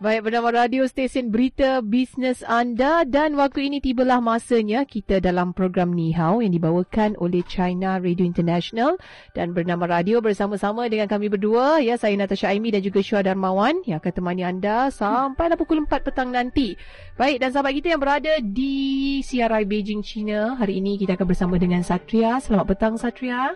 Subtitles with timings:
[0.00, 5.92] Baik, bernama radio stesen berita bisnes anda dan waktu ini tibalah masanya kita dalam program
[5.92, 8.96] Ni Hao yang dibawakan oleh China Radio International
[9.36, 13.84] dan bernama radio bersama-sama dengan kami berdua ya saya Natasha Aimi dan juga Syuha Darmawan
[13.84, 16.80] yang akan temani anda sampai pukul 4 petang nanti.
[17.20, 21.60] Baik, dan sahabat kita yang berada di CRI Beijing, China, hari ini kita akan bersama
[21.60, 22.40] dengan Satria.
[22.40, 23.52] Selamat petang Satria.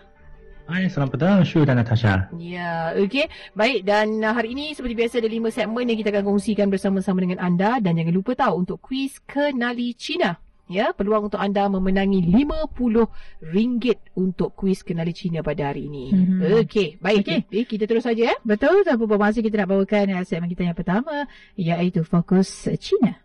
[0.65, 2.25] Hai, selamat petang Shu dan Natasha.
[2.41, 3.29] Ya, okey.
[3.53, 7.21] Baik, dan uh, hari ini seperti biasa ada lima segmen yang kita akan kongsikan bersama-sama
[7.21, 7.77] dengan anda.
[7.77, 10.41] Dan jangan lupa tahu untuk kuis Kenali Cina.
[10.65, 12.97] Ya, peluang untuk anda memenangi RM50
[14.17, 16.09] untuk kuis Kenali Cina pada hari ini.
[16.09, 16.65] Mm-hmm.
[16.65, 17.21] Okey, baik.
[17.21, 17.39] Okay.
[17.45, 17.63] Okay.
[17.69, 18.35] kita terus saja ya.
[18.41, 22.49] Betul, tanpa bermasa kita nak bawakan uh, segmen kita yang pertama, iaitu Fokus
[22.81, 23.21] Cina.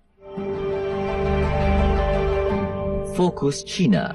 [3.17, 4.13] Fokus Cina.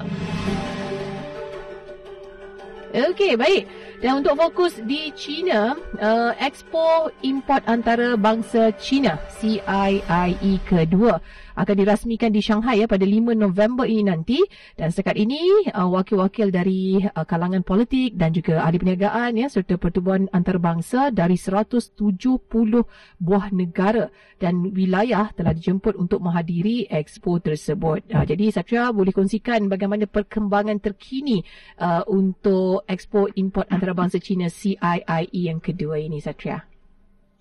[2.96, 3.68] Okey, baik.
[4.06, 11.18] Dan untuk fokus di China, uh, Expo Import Antara Bangsa China, CIIE kedua
[11.56, 14.44] akan dirasmikan di Shanghai ya pada 5 November ini nanti
[14.76, 19.80] dan setakat ini uh, wakil-wakil dari uh, kalangan politik dan juga ahli perniagaan ya serta
[19.80, 21.96] pertubuhan antarabangsa dari 170
[23.18, 28.04] buah negara dan wilayah telah dijemput untuk menghadiri expo tersebut.
[28.12, 31.40] Uh, jadi Satria boleh kongsikan bagaimana perkembangan terkini
[31.80, 36.68] uh, untuk expo import antarabangsa China CIIE yang kedua ini Satria.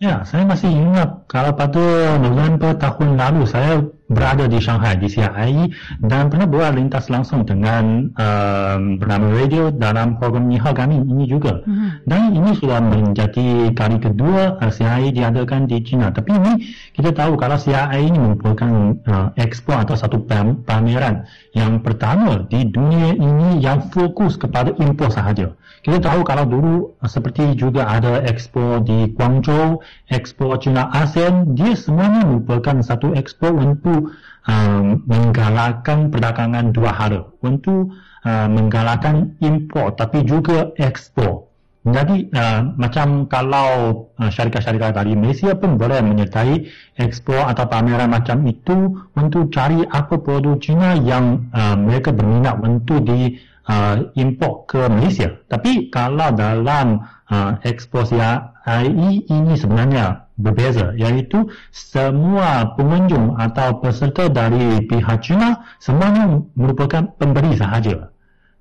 [0.03, 5.71] Ya, saya masih ingat kalau pada November tahun lalu saya berada di Shanghai di CII
[6.05, 11.65] dan pernah buat lintas langsung dengan um, bernama radio dalam program Nihao kami ini juga.
[11.65, 12.05] Hmm.
[12.05, 16.13] Dan ini sudah menjadi kali kedua uh, CII diadakan di China.
[16.13, 16.53] Tapi ini
[16.93, 20.21] kita tahu kalau CII ini merupakan uh, expo atau satu
[20.69, 21.25] pameran
[21.57, 25.57] yang pertama di dunia ini yang fokus kepada impor sahaja.
[25.85, 31.77] Kita tahu kalau dulu uh, seperti juga ada expo di Guangzhou, expo China ASEAN, dia
[31.77, 34.17] semuanya merupakan satu expo untuk
[34.49, 37.93] uh, menggalakkan perdagangan dua hal untuk
[38.25, 41.53] uh, menggalakkan impor tapi juga ekspor.
[41.85, 43.69] Jadi uh, macam kalau
[44.17, 46.65] uh, syarikat-syarikat dari Malaysia pun boleh menyertai
[46.97, 53.05] ekspor atau pameran macam itu untuk cari apa produk China yang uh, mereka berminat untuk
[53.05, 53.37] di
[53.69, 55.37] uh, import ke Malaysia.
[55.49, 64.83] Tapi kalau dalam uh, ekspor CII ini sebenarnya berbeza iaitu semua pengunjung atau peserta dari
[64.83, 68.11] pihak China semuanya merupakan pemberi sahaja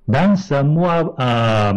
[0.06, 1.74] dan semua uh,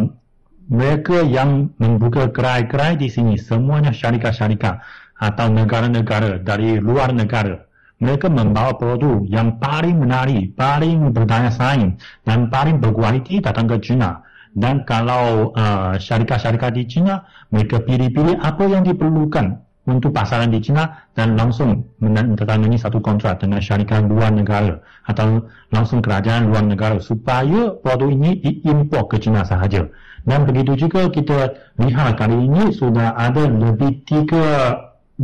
[0.70, 4.84] mereka yang membuka gerai-gerai di sini semuanya syarikat-syarikat
[5.18, 7.67] atau negara-negara dari luar negara
[7.98, 14.28] mereka membawa produk yang paling menarik, paling berdaya saing dan paling berkualiti datang ke China
[14.58, 17.22] dan kalau uh, syarikat-syarikat di China
[17.54, 23.62] mereka pilih-pilih apa yang diperlukan untuk pasaran di China dan langsung menandatangani satu kontrak dengan
[23.64, 29.88] syarikat luar negara atau langsung kerajaan luar negara supaya produk ini diimpor ke China sahaja.
[30.28, 35.16] Dan begitu juga kita lihat kali ini sudah ada lebih 3,000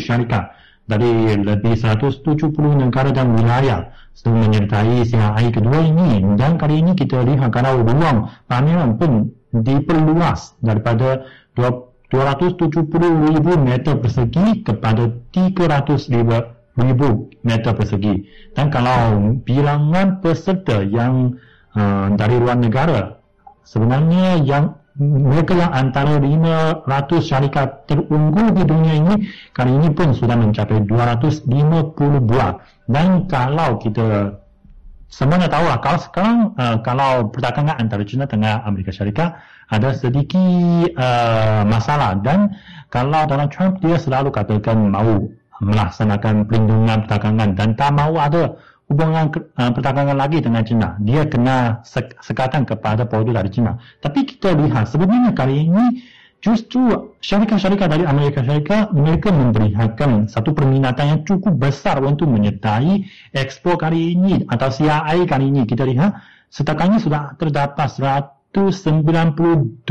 [0.00, 0.55] syarikat
[0.86, 2.22] dari lebih 170
[2.78, 8.30] negara dan wilayah sedang menyertai CHI kedua ini dan kali ini kita lihat kalau ruang
[8.46, 11.26] pameran pun diperluas daripada
[11.58, 12.86] 270,000
[13.58, 16.56] meter persegi kepada 300,000
[17.42, 18.14] meter persegi.
[18.52, 21.40] Dan kalau bilangan peserta yang
[21.72, 23.18] uh, dari luar negara,
[23.64, 26.84] sebenarnya yang mereka yang antara 500
[27.20, 29.14] syarikat terunggul di dunia ini,
[29.52, 32.56] kali ini pun sudah mencapai 250 buah.
[32.88, 34.40] Dan kalau kita
[35.12, 39.36] semuanya tahu lah, kalau sekarang uh, kalau perdagangan antara China dengan Amerika Syarikat,
[39.68, 42.54] ada sedikit uh, masalah dan
[42.88, 45.28] kalau Donald Trump dia selalu katakan mahu
[45.60, 48.54] melaksanakan perlindungan perdagangan dan tak mahu ada
[48.86, 50.94] hubungan uh, perdagangan lagi dengan China.
[51.02, 53.78] Dia kena sek- sekatan kepada produk dari China.
[53.98, 56.06] Tapi kita lihat sebenarnya kali ini
[56.38, 63.02] justru syarikat-syarikat dari Amerika Syarikat mereka memberikan satu perminatan yang cukup besar untuk menyertai
[63.34, 65.66] ekspor kali ini atau CII kali ini.
[65.66, 66.14] Kita lihat
[66.46, 69.82] setakat sudah terdapat 192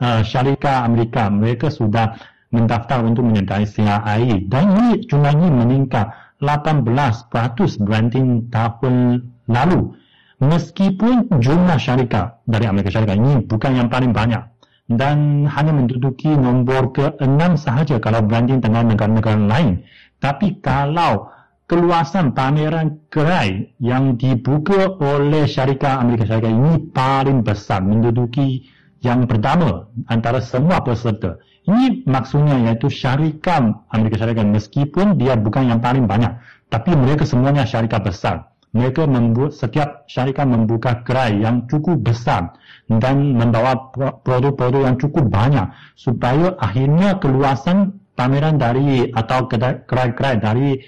[0.00, 2.16] uh, syarikat Amerika mereka sudah
[2.50, 9.94] mendaftar untuk menyertai CII dan ini jumlahnya meningkat 18% berbanding tahun lalu.
[10.40, 14.40] Meskipun jumlah syarikat dari Amerika Syarikat ini bukan yang paling banyak
[14.88, 19.84] dan hanya menduduki nombor ke-6 sahaja kalau berbanding dengan negara-negara lain.
[20.16, 21.28] Tapi kalau
[21.70, 28.66] keluasan pameran gerai yang dibuka oleh syarikat Amerika Syarikat ini paling besar menduduki
[29.00, 31.40] yang pertama antara semua peserta.
[31.64, 36.32] Ini maksudnya iaitu syarikat Amerika Syarikat meskipun dia bukan yang paling banyak
[36.72, 38.36] tapi mereka semuanya syarikat besar.
[38.70, 42.54] Mereka membuat setiap syarikat membuka gerai yang cukup besar
[42.86, 43.90] dan membawa
[44.22, 50.78] produk-produk yang cukup banyak supaya akhirnya keluasan pameran dari atau gerai-gerai dari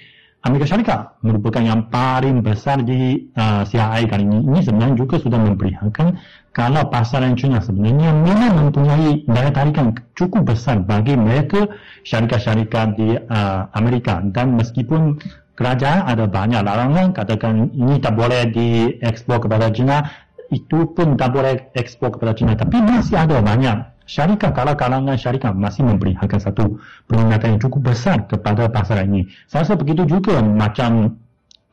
[0.43, 4.43] Amerika Syarikat merupakan yang paling besar di uh, CII kali ini.
[4.43, 6.19] Ini sebenarnya juga sudah memperlihatkan
[6.51, 11.71] kalau pasaran China sebenarnya memang mempunyai daya tarikan cukup besar bagi mereka
[12.03, 14.19] syarikat-syarikat di uh, Amerika.
[14.19, 15.15] Dan meskipun
[15.55, 20.03] kerajaan ada banyak larangan, katakan ini tak boleh diekspor kepada China,
[20.51, 22.51] itu pun tak boleh ekspor kepada China.
[22.59, 28.27] Tapi masih ada banyak syarikat kalau kalangan syarikat masih memberikan satu peringatan yang cukup besar
[28.27, 29.27] kepada pasar ini.
[29.47, 31.19] Saya rasa begitu juga macam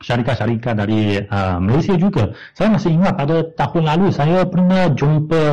[0.01, 2.33] syarikat-syarikat dari uh, Malaysia juga.
[2.57, 5.43] Saya masih ingat pada tahun lalu saya pernah jumpa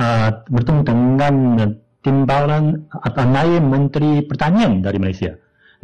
[0.00, 1.34] uh, bertemu dengan
[2.04, 5.32] timbalan atau naib menteri pertanian dari Malaysia.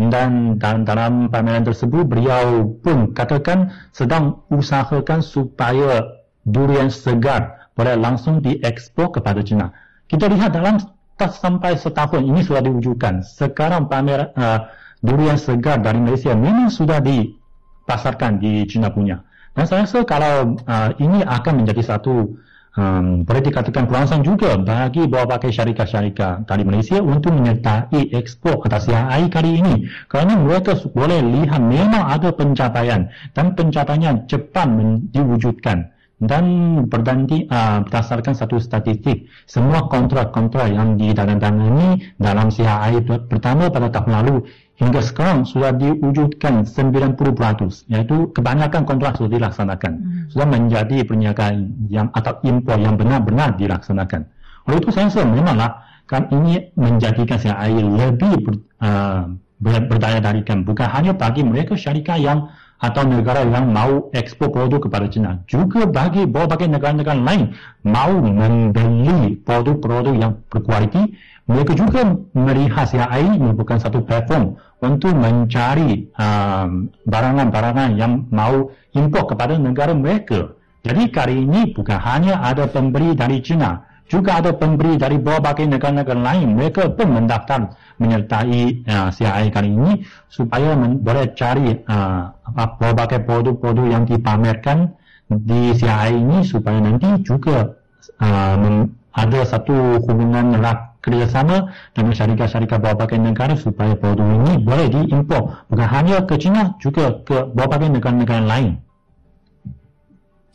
[0.00, 8.40] Dan dalam, dalam pameran tersebut beliau pun katakan sedang usahakan supaya durian segar boleh langsung
[8.40, 9.72] diekspor kepada China.
[10.10, 10.74] Kita lihat dalam
[11.22, 13.22] sampai setahun ini sudah diwujudkan.
[13.22, 14.66] Sekarang pamer uh,
[14.98, 19.22] durian segar dari Malaysia memang sudah dipasarkan di China punya.
[19.54, 22.26] Dan saya rasa kalau uh, ini akan menjadi satu
[22.74, 29.30] um, boleh dikatakan peluang juga bagi berbagai syarikat-syarikat dari Malaysia untuk menyertai ekspor atas CII
[29.30, 29.86] kali ini.
[30.10, 34.66] Kerana mereka boleh lihat memang ada pencapaian dan pencapaian cepat
[35.14, 36.44] diwujudkan dan
[36.84, 44.36] berdandi, uh, berdasarkan satu statistik semua kontrak-kontrak yang ditandatangani dalam CHI pertama pada tahun lalu
[44.76, 49.92] hingga sekarang sudah diwujudkan 90% iaitu kebanyakan kontrak sudah dilaksanakan.
[49.96, 50.24] Hmm.
[50.32, 54.28] sudah menjadi perniagaan yang atau impor yang benar-benar dilaksanakan.
[54.68, 59.24] Oleh itu saya rasa memanglah kan ini menjadikan CHI lebih ber, uh,
[59.60, 60.64] berdaya darikan.
[60.64, 62.48] Bukan hanya bagi mereka syarikat yang
[62.80, 65.44] atau negara yang mau ekspor produk kepada China.
[65.44, 67.52] Juga bagi berbagai negara-negara lain
[67.84, 71.12] mau membeli produk-produk yang berkualiti,
[71.44, 79.60] mereka juga melihat CII merupakan satu platform untuk mencari um, barangan-barangan yang mau import kepada
[79.60, 80.56] negara mereka.
[80.80, 86.18] Jadi kali ini bukan hanya ada pembeli dari China, juga ada pemberi dari berbagai negara-negara
[86.18, 86.58] lain.
[86.58, 87.70] Mereka pun mendaftar
[88.02, 92.34] menyertai uh, CII kali ini supaya men- boleh cari uh,
[92.82, 94.90] berbagai produk-produk yang dipamerkan
[95.30, 97.78] di CII ini supaya nanti juga
[98.18, 98.82] uh,
[99.14, 105.88] ada satu hubungan rak kerjasama dengan syarikat-syarikat berbagai negara supaya produk ini boleh diimpor bukan
[105.88, 108.89] hanya ke China juga ke berbagai negara-negara lain.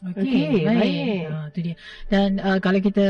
[0.05, 0.77] Okey, okay, baik.
[0.77, 1.21] baik.
[1.33, 1.75] Ha, tu dia.
[2.13, 3.07] Dan uh, kalau kita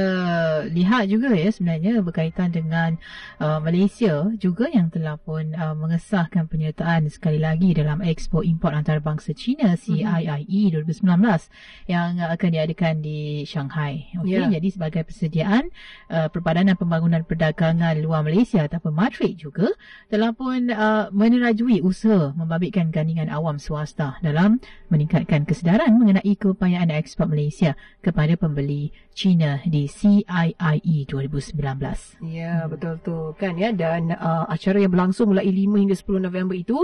[0.71, 2.95] lihat juga ya sebenarnya berkaitan dengan
[3.43, 9.35] uh, Malaysia juga yang telah pun uh, mengesahkan penyertaan sekali lagi dalam ekspor import antarabangsa
[9.35, 11.03] China CIIE 2019
[11.91, 14.07] yang akan diadakan di Shanghai.
[14.23, 14.47] Okey, yeah.
[14.47, 15.67] jadi sebagai persediaan
[16.07, 19.67] uh, Perbadanan Pembangunan Perdagangan Luar Malaysia ataupun MATRIC juga
[20.07, 27.01] telah pun uh, menerajui usaha membabitkan gandingan awam swasta dalam meningkatkan kesedaran mengenai keupayaan dan
[27.01, 27.73] ekspor Malaysia
[28.05, 31.57] kepada pembeli China di CIIE 2019.
[32.29, 32.69] Ya, hmm.
[32.69, 36.77] betul tu kan ya dan uh, acara yang berlangsung mulai 5 hingga 10 November itu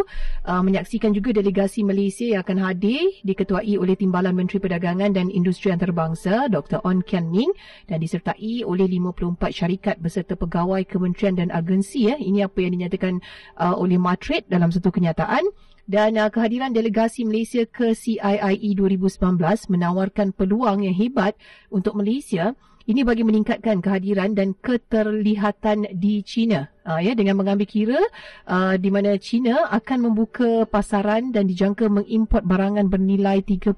[0.48, 5.70] uh, menyaksikan juga delegasi Malaysia yang akan hadir diketuai oleh Timbalan Menteri Perdagangan dan Industri
[5.70, 6.82] Antarabangsa Dr.
[6.82, 7.52] On Kian Ming
[7.86, 12.16] dan disertai oleh 54 syarikat beserta pegawai kementerian dan agensi ya.
[12.16, 13.20] Ini apa yang dinyatakan
[13.60, 15.44] uh, oleh Matrid dalam satu kenyataan
[15.90, 19.38] dan uh, kehadiran delegasi Malaysia ke CIIE 2019
[19.70, 21.34] menawarkan peluang yang hebat
[21.70, 22.54] untuk Malaysia
[22.92, 26.68] ini bagi meningkatkan kehadiran dan keterlihatan di China.
[26.82, 28.02] Uh, ya dengan mengambil kira
[28.50, 33.78] uh, di mana China akan membuka pasaran dan dijangka mengimport barangan bernilai 30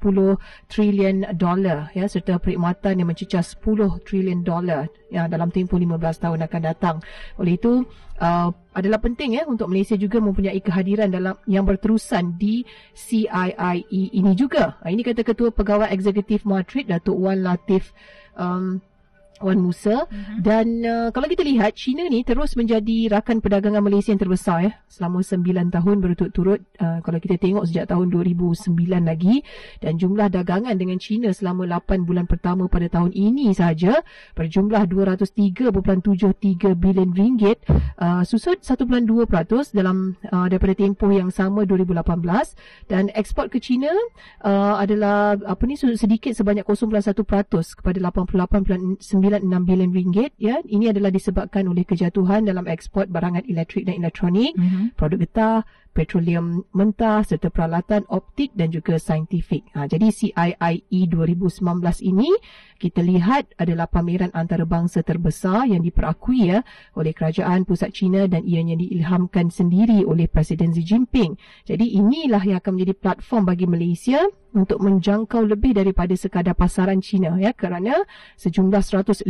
[0.71, 6.47] trilion dolar ya serta perkhidmatan yang mencecah 10 trilion dolar ya dalam tempoh 15 tahun
[6.47, 6.95] akan datang.
[7.35, 7.83] Oleh itu
[8.23, 12.63] uh, adalah penting ya untuk Malaysia juga mempunyai kehadiran dalam yang berterusan di
[12.95, 14.79] CIIE ini juga.
[14.79, 17.91] Uh, ini kata Ketua Pegawai Eksekutif Madrid Datuk Wan Latif
[18.39, 18.79] um,
[19.41, 20.05] Wan Musa.
[20.05, 20.39] Uh-huh.
[20.43, 24.71] dan uh, kalau kita lihat China ni terus menjadi rakan perdagangan Malaysia yang terbesar ya
[24.91, 26.61] selama 9 tahun berturut-turut.
[26.77, 28.69] Uh, kalau kita tengok sejak tahun 2009
[29.01, 29.41] lagi
[29.81, 34.03] dan jumlah dagangan dengan China selama 8 bulan pertama pada tahun ini sahaja
[34.37, 37.63] berjumlah 203.73 bilion ringgit
[37.97, 38.85] uh, susut 1.2%
[39.71, 43.89] dalam uh, daripada tempoh yang sama 2018 dan ekspor ke China
[44.43, 51.07] uh, adalah apa ni sedikit sebanyak 0.1% kepada 88.9 9.6 bilion ringgit ya ini adalah
[51.07, 54.99] disebabkan oleh kejatuhan dalam ekspor barangan elektrik dan elektronik mm-hmm.
[54.99, 55.59] produk getah
[55.93, 59.69] petroleum mentah serta peralatan optik dan juga saintifik.
[59.77, 61.61] Ha, jadi CIIE 2019
[62.01, 62.33] ini
[62.81, 66.65] kita lihat adalah pameran antarabangsa terbesar yang diperakui ya
[66.97, 71.37] oleh kerajaan pusat China dan ianya diilhamkan sendiri oleh Presiden Xi Jinping.
[71.63, 74.19] Jadi inilah yang akan menjadi platform bagi Malaysia
[74.53, 78.05] untuk menjangkau lebih daripada sekadar pasaran China ya kerana
[78.37, 79.29] sejumlah 150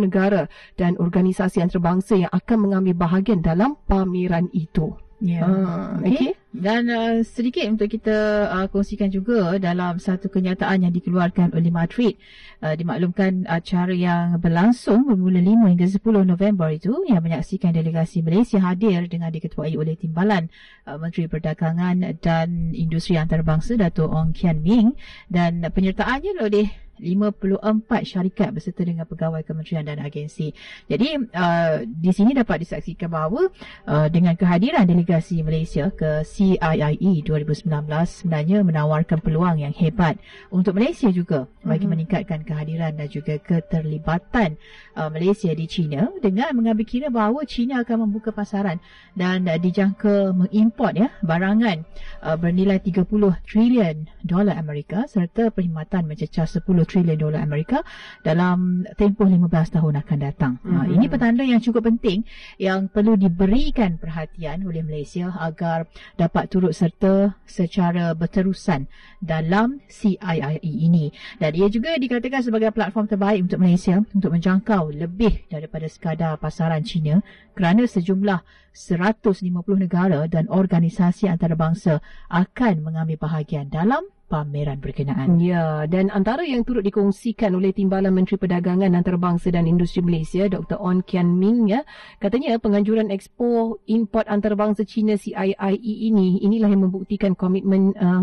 [0.00, 5.09] negara dan organisasi antarabangsa yang akan mengambil bahagian dalam pameran itu.
[5.20, 5.44] Yeah.
[5.46, 6.14] Uh, okay.
[6.14, 6.39] okay.
[6.50, 12.18] Dan uh, sedikit untuk kita uh, kongsikan juga dalam satu kenyataan yang dikeluarkan oleh Madrid
[12.58, 18.58] uh, dimaklumkan acara yang berlangsung bermula 5 hingga 10 November itu yang menyaksikan delegasi Malaysia
[18.58, 20.50] hadir dengan diketuai oleh Timbalan
[20.90, 24.98] uh, Menteri Perdagangan dan Industri Antarabangsa Dato' Ong Kian Ming
[25.30, 26.66] dan penyertaannya oleh
[27.00, 30.52] 54 syarikat berserta dengan pegawai kementerian dan agensi.
[30.86, 33.48] Jadi uh, di sini dapat disaksikan bahawa
[33.88, 37.68] uh, dengan kehadiran delegasi Malaysia ke CIIE 2019
[38.08, 40.16] sebenarnya menawarkan peluang yang hebat
[40.48, 41.90] untuk Malaysia juga bagi mm-hmm.
[41.92, 44.56] meningkatkan kehadiran dan juga keterlibatan
[44.96, 48.80] uh, Malaysia di China dengan mengambil kira bahawa China akan membuka pasaran
[49.12, 51.84] dan uh, dijangka mengimport ya barangan
[52.24, 53.04] uh, bernilai 30
[53.44, 57.84] trilion dolar Amerika serta perkhidmatan mencecah 10 trilion dolar Amerika
[58.24, 60.52] dalam tempoh 15 tahun akan datang.
[60.64, 60.72] Mm-hmm.
[60.72, 62.24] Ha, ini petanda yang cukup penting
[62.56, 65.84] yang perlu diberikan perhatian oleh Malaysia agar
[66.16, 68.86] dapat turut serta secara berterusan
[69.18, 71.10] dalam CIIE ini.
[71.36, 76.86] Dan ia juga dikatakan sebagai platform terbaik untuk Malaysia untuk menjangkau lebih daripada sekadar pasaran
[76.86, 77.18] China
[77.58, 81.98] kerana sejumlah 150 negara dan organisasi antarabangsa
[82.30, 85.42] akan mengambil bahagian dalam pameran berkenaan.
[85.42, 90.78] Ya, dan antara yang turut dikongsikan oleh Timbalan Menteri Perdagangan Antarabangsa dan Industri Malaysia, Dr.
[90.78, 91.82] On Kian Ming, ya,
[92.22, 98.22] katanya penganjuran ekspor import antarabangsa China CIIE ini, inilah yang membuktikan komitmen uh,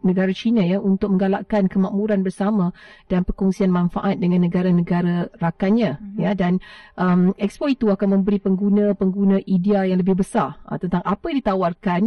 [0.00, 2.72] negara China ya untuk menggalakkan kemakmuran bersama
[3.06, 6.20] dan perkongsian manfaat dengan negara-negara rakannya mm-hmm.
[6.20, 6.58] ya dan
[6.96, 12.00] um, ekspor itu akan memberi pengguna-pengguna idea yang lebih besar uh, tentang apa yang ditawarkan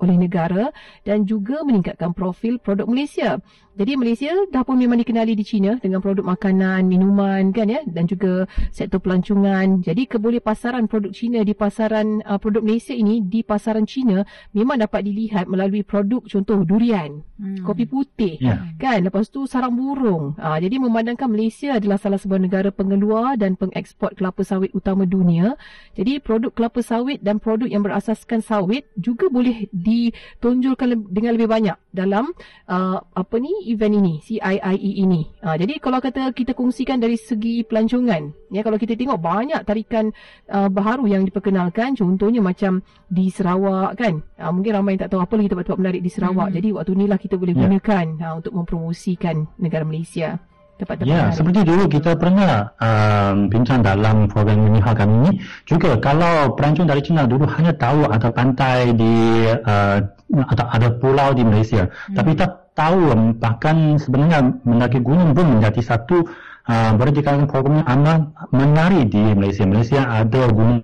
[0.00, 0.64] oleh negara
[1.04, 3.40] dan juga meningkatkan profil produk Malaysia.
[3.74, 8.06] Jadi Malaysia dah pun memang dikenali di China dengan produk makanan, minuman kan ya dan
[8.06, 9.82] juga sektor pelancongan.
[9.82, 14.22] Jadi keboleh pasaran produk China di pasaran uh, produk Malaysia ini di pasaran China
[14.54, 17.64] memang dapat dilihat melalui produk contoh durian hmm.
[17.66, 18.38] kopi putih.
[18.38, 18.74] Yeah.
[18.78, 19.02] kan?
[19.06, 20.38] Lepas tu sarang burung.
[20.38, 25.58] Ha, jadi memandangkan Malaysia adalah salah sebuah negara pengeluar dan pengeksport kelapa sawit utama dunia.
[25.94, 31.76] Jadi produk kelapa sawit dan produk yang berasaskan sawit juga boleh ditonjolkan dengan lebih banyak
[31.90, 32.34] dalam
[32.70, 35.22] uh, apa ni event ini CIIE ini.
[35.42, 40.14] Ha, jadi kalau kata kita kongsikan dari segi pelancongan ya kalau kita tengok banyak tarikan
[40.50, 44.22] uh, baharu yang diperkenalkan contohnya macam di Sarawak kan?
[44.38, 46.48] Ha, mungkin ramai yang tak tahu apa lagi tempat-tempat menarik di Sarawak.
[46.50, 46.56] Hmm.
[46.56, 47.64] jadi waktu ni lah kita boleh ya.
[47.64, 50.36] gunakan ha, untuk mempromosikan negara Malaysia.
[50.74, 51.36] Tempat-tempat ya, menarik.
[51.38, 55.30] seperti dulu kita pernah um, bincang dalam program Minihal kami ini.
[55.64, 60.02] Juga kalau perancang dari China dulu hanya tahu ada pantai di uh,
[60.50, 61.86] atau ada pulau di Malaysia.
[61.86, 62.18] Hmm.
[62.18, 66.26] Tapi tak tahu um, bahkan sebenarnya mendaki gunung pun menjadi satu
[66.66, 69.64] uh, boleh dikatakan program yang amat menarik di Malaysia.
[69.64, 70.82] Malaysia ada gunung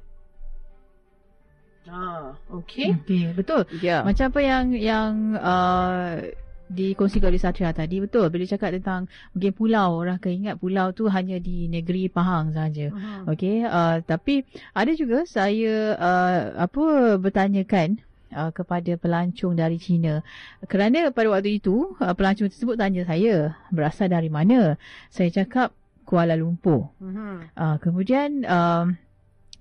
[2.50, 2.98] Okey.
[3.02, 3.62] Okey, betul.
[3.78, 4.02] Yeah.
[4.02, 6.26] Macam apa yang yang uh,
[6.70, 8.30] dikongsikan oleh Satria tadi, betul.
[8.30, 12.94] Bila cakap tentang mungkin pulau, orang akan ingat pulau tu hanya di negeri Pahang saja.
[12.94, 13.34] Uh-huh.
[13.34, 17.98] Okey, uh, tapi ada juga saya uh, apa bertanyakan
[18.34, 20.22] uh, kepada pelancong dari China.
[20.66, 24.78] Kerana pada waktu itu uh, pelancong tersebut tanya saya berasal dari mana.
[25.10, 25.74] Saya cakap
[26.06, 26.90] Kuala Lumpur.
[26.98, 27.46] Uh-huh.
[27.54, 28.90] Uh, kemudian uh,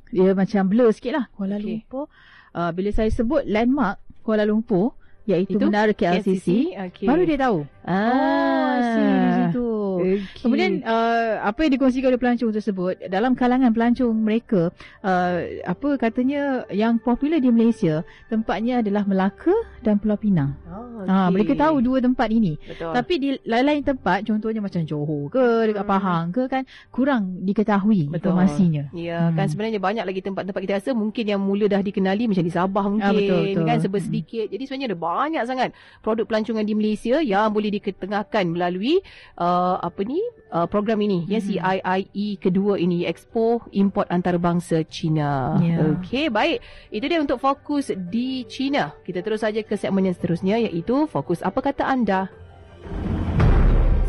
[0.10, 1.86] dia macam blur sikit lah Kuala okay.
[1.86, 2.10] Lumpur
[2.56, 4.98] uh, bila saya sebut landmark Kuala Lumpur
[5.30, 5.66] iaitu Itu?
[5.70, 6.48] Menara KLCC, KLCC?
[6.90, 7.06] Okay.
[7.06, 7.58] baru dia tahu.
[7.86, 9.69] Ah, oh, di situ.
[10.00, 10.18] Okay.
[10.42, 14.72] Kemudian uh, apa yang dikongsikan oleh pelancong tersebut dalam kalangan pelancong mereka
[15.04, 15.38] uh,
[15.68, 18.02] apa katanya yang popular di Malaysia
[18.32, 20.56] tempatnya adalah Melaka dan Pulau Pinang.
[20.68, 20.90] Oh.
[21.00, 21.16] Okay.
[21.16, 22.60] Ha, mereka tahu dua tempat ini.
[22.60, 22.92] Betul.
[22.92, 25.94] Tapi di lain-lain tempat, contohnya macam Johor ke, dekat hmm.
[25.96, 28.20] Pahang ke kan, kurang diketahui betul.
[28.20, 28.84] informasinya.
[28.92, 29.36] Ya, hmm.
[29.40, 32.86] kan sebenarnya banyak lagi tempat-tempat kita rasa mungkin yang mula dah dikenali macam di Sabah
[32.92, 33.16] mungkin.
[33.16, 33.64] Ha, betul, betul.
[33.64, 34.46] Kan sebab sedikit.
[34.48, 34.52] Hmm.
[34.52, 35.70] Jadi sebenarnya ada banyak sangat
[36.04, 39.00] produk pelancongan di Malaysia yang boleh diketengahkan melalui
[39.40, 40.22] uh, apa ni
[40.54, 41.50] uh, program ini ya, hmm.
[41.50, 45.58] ya CIIE kedua ini Expo Import Antarabangsa China.
[45.60, 45.98] Yeah.
[45.98, 46.62] Okey, baik.
[46.94, 48.94] Itu dia untuk fokus di China.
[49.02, 52.30] Kita terus saja ke segmen yang seterusnya iaitu fokus apa kata anda?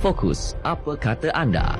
[0.04, 1.76] Fokus apa kata anda?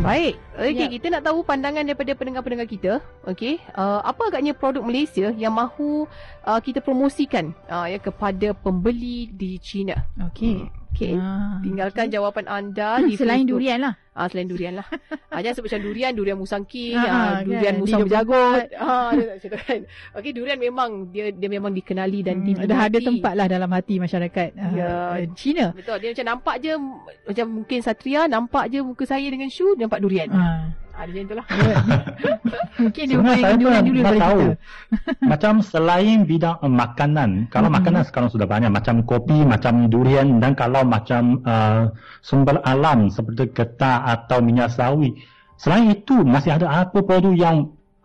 [0.00, 0.38] Baik.
[0.54, 0.86] Okey, ya.
[0.86, 2.92] kita nak tahu pandangan daripada pendengar-pendengar kita.
[3.26, 6.06] Okey, uh, apa agaknya produk Malaysia yang mahu
[6.46, 10.06] uh, kita promosikan uh, ya kepada pembeli di China?
[10.30, 10.64] Okey.
[10.64, 10.79] Hmm.
[10.90, 11.14] Okay.
[11.16, 12.14] Ah, Tinggalkan okay.
[12.18, 13.62] jawapan anda di Selain Facebook.
[13.62, 13.94] durian lah.
[14.10, 14.86] Ah, selain durian lah.
[15.32, 17.80] ah, jangan sebut macam durian, durian musang king, ah, ah, durian kan?
[17.80, 18.62] musang berjagut.
[18.76, 19.10] Ah,
[19.64, 19.80] kan.
[20.18, 23.96] Okey, durian memang dia dia memang dikenali dan hmm, dah ada tempat lah dalam hati
[23.96, 25.72] masyarakat ya, uh, Cina.
[25.72, 26.72] Betul, dia macam nampak je
[27.24, 30.28] macam mungkin Satria nampak je muka saya dengan shoe nampak durian.
[30.34, 30.79] Ah.
[30.96, 31.46] Ada macam itulah.
[32.80, 34.40] Mungkin dia main durian dulu daripada tahu.
[34.40, 34.56] kita.
[35.32, 37.76] macam selain bidang uh, makanan, kalau hmm.
[37.80, 38.70] makanan sekarang sudah banyak.
[38.70, 41.88] Macam kopi, macam durian dan kalau macam uh,
[42.20, 45.16] sumber alam seperti getah atau minyak sawit.
[45.60, 47.56] Selain itu, masih ada apa produk yang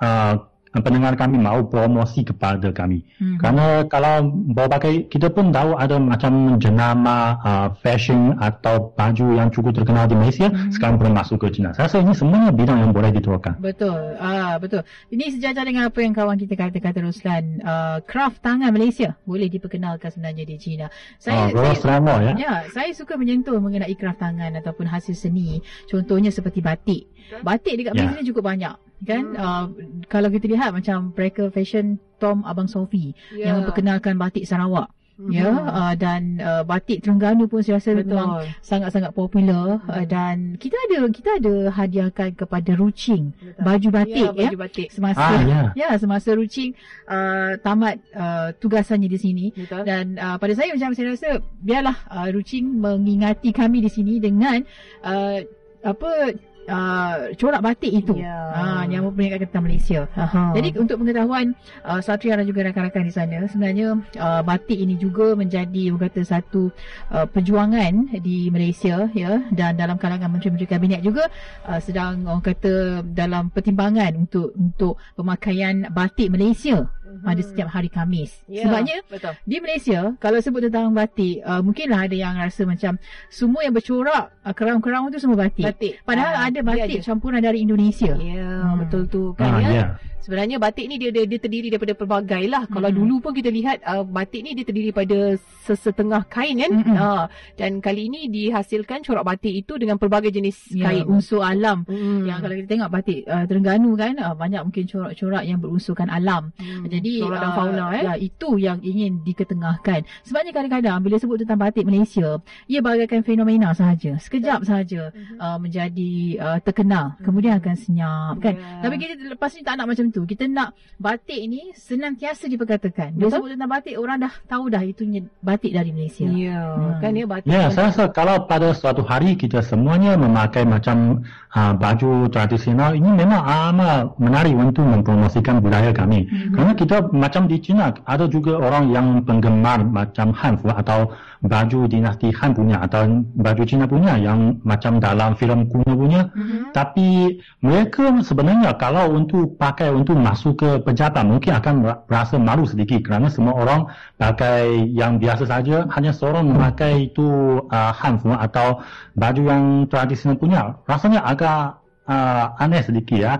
[0.03, 0.35] uh,
[0.83, 3.05] pendengar kami mahu promosi kepada kami.
[3.21, 3.39] Hmm.
[3.39, 9.47] Karena kalau bawa pakai, kita pun tahu ada macam jenama uh, fashion atau baju yang
[9.51, 10.75] cukup terkenal di Malaysia, hmm.
[10.75, 11.71] sekarang pun masuk ke China.
[11.71, 13.59] Saya rasa ini semuanya bidang yang boleh diteruskan.
[13.61, 14.19] Betul.
[14.19, 14.83] Ah betul.
[15.11, 17.61] Ini sejajar dengan apa yang kawan kita kata-kata Ruslan.
[17.61, 20.87] Uh, craft tangan Malaysia boleh diperkenalkan sebenarnya di China.
[21.19, 22.33] Saya, ah, saya, selama, ya?
[22.35, 25.59] ya, saya suka menyentuh mengenai craft tangan ataupun hasil seni.
[25.87, 27.07] Contohnya seperti batik.
[27.41, 27.93] Batik dekat.
[27.95, 29.35] Malaysia cukup banyak kan hmm.
[29.35, 29.65] uh,
[30.07, 33.51] kalau kita lihat macam mereka fashion Tom Abang Sofi yeah.
[33.51, 34.87] yang memperkenalkan batik Sarawak
[35.19, 35.31] mm-hmm.
[35.31, 38.15] ya uh, dan uh, batik Terengganu pun saya rasa Betul.
[38.15, 39.95] memang sangat-sangat popular mm-hmm.
[39.95, 43.63] uh, dan kita ada kita ada hadiahkan kepada Ruching Betul.
[43.63, 44.87] baju batik ya, baju ya batik.
[44.91, 45.67] semasa ah, yeah.
[45.75, 46.75] ya semasa Ruching
[47.07, 49.83] uh, tamat uh, tugasannya di sini Betul.
[49.87, 51.29] dan uh, pada saya macam saya rasa
[51.63, 54.63] biarlah uh, Ruching mengingati kami di sini dengan
[55.03, 55.39] uh,
[55.85, 56.33] apa
[56.69, 58.53] uh, corak batik itu yeah.
[58.53, 60.09] uh, yang mempunyai kata Malaysia.
[60.13, 60.53] Uh-huh.
[60.57, 61.53] Jadi untuk pengetahuan
[61.85, 66.69] uh, Satria dan juga rakan-rakan di sana sebenarnya uh, batik ini juga menjadi kata satu
[67.13, 71.29] uh, perjuangan di Malaysia ya dan dalam kalangan menteri-menteri kabinet juga
[71.65, 76.89] uh, sedang orang kata dalam pertimbangan untuk untuk pemakaian batik Malaysia
[77.23, 77.47] pada hmm.
[77.47, 78.31] setiap hari Kamis.
[78.49, 79.33] Yeah, Sebabnya betul.
[79.45, 82.97] di Malaysia kalau sebut tentang batik uh, mungkinlah ada yang rasa macam
[83.29, 85.63] semua yang bercorak uh, kerang-kerang itu semua batik.
[85.63, 85.93] batik.
[86.03, 88.13] Padahal uh, ada batik campuran dari Indonesia.
[88.15, 88.79] Ya yeah, hmm.
[88.85, 89.69] betul tu kan uh, ya.
[89.71, 89.89] Yeah.
[90.25, 92.65] Sebenarnya batik ni dia dia, dia terdiri daripada pelbagai lah.
[92.65, 92.81] Hmm.
[92.81, 95.37] Kalau dulu pun kita lihat uh, batik ni dia terdiri daripada
[95.69, 96.71] sesetengah kain kan.
[96.81, 96.97] Hmm.
[96.97, 101.05] Uh, dan kali ini dihasilkan corak batik itu dengan pelbagai jenis ya, kain.
[101.05, 101.85] Unsur alam.
[101.85, 102.25] Hmm.
[102.25, 106.49] Yang kalau kita tengok batik uh, Terengganu kan uh, banyak mungkin corak-corak yang berunsurkan alam.
[106.57, 106.89] Hmm.
[106.89, 108.03] Jadi corak dan fauna eh.
[108.09, 110.09] Ya, itu yang ingin diketengahkan.
[110.25, 114.17] Sebabnya kadang-kadang bila sebut tentang batik Malaysia, ia bagaikan fenomena sahaja.
[114.17, 115.37] Sekejap sahaja hmm.
[115.37, 117.13] uh, menjadi uh, terkenal.
[117.21, 118.57] Kemudian akan senyap kan.
[118.57, 118.81] Yeah.
[118.81, 120.23] Tapi kita lepas ni tak nak macam tu.
[120.23, 123.11] Kita nak batik ni senantiasa diperkatakan.
[123.19, 125.03] Dia sebut tentang batik, orang dah tahu dah itu
[125.43, 126.23] batik dari Malaysia.
[126.31, 127.03] Ya, hmm.
[127.03, 127.47] kan ya batik.
[127.51, 133.11] Ya, saya rasa kalau pada suatu hari kita semuanya memakai macam uh, baju tradisional, ini
[133.11, 136.23] memang amat menarik untuk mempromosikan budaya kami.
[136.31, 136.55] Hmm.
[136.55, 141.11] Kerana kita macam di China, ada juga orang yang penggemar macam Hanfu atau
[141.43, 146.31] baju dinasti Han punya atau baju China punya yang macam dalam filem kuno punya.
[146.31, 146.71] Hmm.
[146.71, 153.01] Tapi mereka sebenarnya kalau untuk pakai untuk masuk ke pejabat mungkin akan rasa malu sedikit
[153.03, 153.89] kerana semua orang
[154.21, 158.83] pakai yang biasa saja hanya seorang memakai itu uh, hanfu atau
[159.15, 163.33] baju yang tradisional punya rasanya agak uh, aneh sedikit ya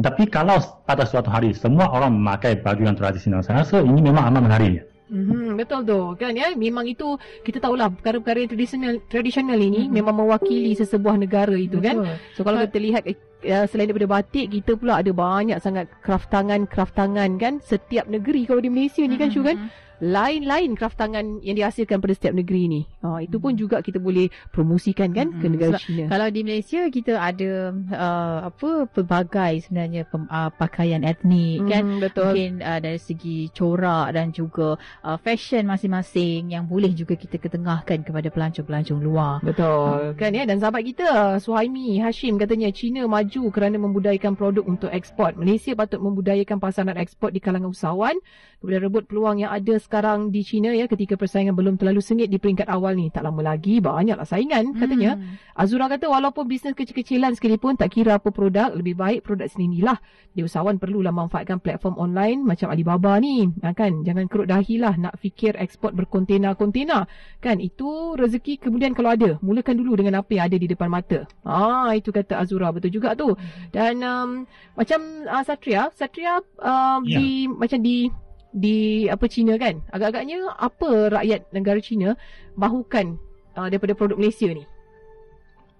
[0.00, 0.56] tapi kalau
[0.88, 4.91] pada suatu hari semua orang memakai baju yang tradisional saya rasa ini memang amat menarik
[5.12, 9.92] Mm-hmm, betul tu kan ya memang itu kita tahulah perkara-perkara yang tradisional tradisional ini mm-hmm.
[9.92, 12.00] memang mewakili sesebuah negara itu kan?
[12.00, 12.16] betul.
[12.16, 13.02] kan so kalau kita lihat
[13.44, 18.08] uh, selain daripada batik kita pula ada banyak sangat kraft tangan kraft tangan kan setiap
[18.08, 19.36] negeri kalau di Malaysia ni kan mm-hmm.
[19.36, 19.56] Syu kan
[20.02, 22.82] lain-lain kraft tangan yang dihasilkan pada setiap negeri ni.
[23.06, 23.60] Ha, itu pun hmm.
[23.62, 25.38] juga kita boleh promosikan kan hmm.
[25.38, 26.04] ke negara Sebab China.
[26.10, 31.84] Kalau di Malaysia kita ada uh, apa pelbagai sebenarnya pem, uh, pakaian etnik hmm, kan.
[32.02, 32.34] Betul.
[32.34, 34.74] Mungkin uh, dari segi corak dan juga
[35.06, 39.38] uh, fashion masing-masing yang boleh juga kita ketengahkan kepada pelancong-pelancong luar.
[39.46, 40.18] Betul.
[40.18, 40.18] Hmm.
[40.18, 45.38] Kan ya dan sahabat kita Suhaimi Hashim katanya China maju kerana membudayakan produk untuk ekspor.
[45.38, 48.18] Malaysia patut membudayakan pasaran ekspor di kalangan usahawan
[48.62, 52.38] kemudian rebut peluang yang ada sekarang di China ya ketika persaingan belum terlalu sengit di
[52.38, 53.10] peringkat awal ni.
[53.10, 55.18] Tak lama lagi banyaklah saingan katanya.
[55.18, 55.34] Hmm.
[55.58, 59.98] Azura kata walaupun bisnes kecil-kecilan sekalipun tak kira apa produk, lebih baik produk sendirilah.
[60.32, 63.50] Dia usahawan perlulah manfaatkan platform online macam Alibaba ni.
[63.66, 64.00] Ha, kan?
[64.06, 67.04] Jangan kerut dahilah nak fikir ekspor berkontena-kontena.
[67.42, 67.58] Kan?
[67.58, 69.36] Itu rezeki kemudian kalau ada.
[69.42, 71.28] Mulakan dulu dengan apa yang ada di depan mata.
[71.44, 72.70] Ah Itu kata Azura.
[72.72, 73.34] Betul juga tu.
[73.74, 77.18] Dan um, macam uh, Satria, Satria um, yeah.
[77.18, 78.08] di macam di
[78.52, 82.14] di apa China kan agak-agaknya apa rakyat negara China
[82.54, 83.16] mahukan
[83.56, 84.64] uh, daripada produk Malaysia ni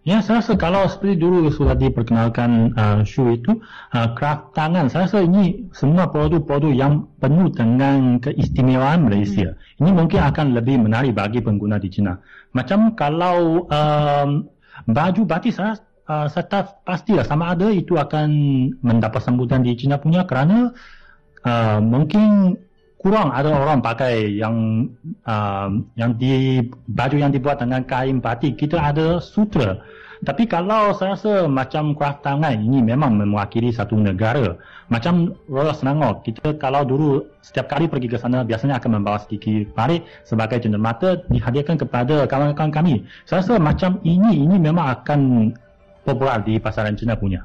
[0.02, 3.62] Ya, saya rasa kalau seperti dulu sudah diperkenalkan uh, shoe itu,
[3.94, 9.54] uh, craft tangan, saya rasa ini semua produk-produk yang penuh dengan keistimewaan Malaysia.
[9.54, 9.78] Hmm.
[9.78, 12.18] Ini mungkin akan lebih menarik bagi pengguna di China.
[12.50, 14.50] Macam kalau um,
[14.90, 15.78] baju batik saya,
[16.10, 18.26] uh, saya pastilah sama ada itu akan
[18.82, 20.74] mendapat sambutan di China punya kerana
[21.46, 22.56] uh, mungkin
[23.02, 24.86] kurang ada orang pakai yang
[25.26, 28.58] uh, yang di baju yang dibuat dengan kain batik.
[28.58, 29.82] Kita ada sutra
[30.22, 34.54] tapi kalau saya rasa macam craft tangan ini memang mewakili satu negara
[34.86, 36.22] macam Royal Selangor.
[36.22, 41.26] Kita kalau dulu setiap kali pergi ke sana biasanya akan membawa sedikit parit sebagai cenderamata
[41.26, 43.02] dihadiahkan kepada kawan-kawan kami.
[43.26, 45.50] Saya rasa macam ini ini memang akan
[46.06, 47.42] popular di pasaran Cina punya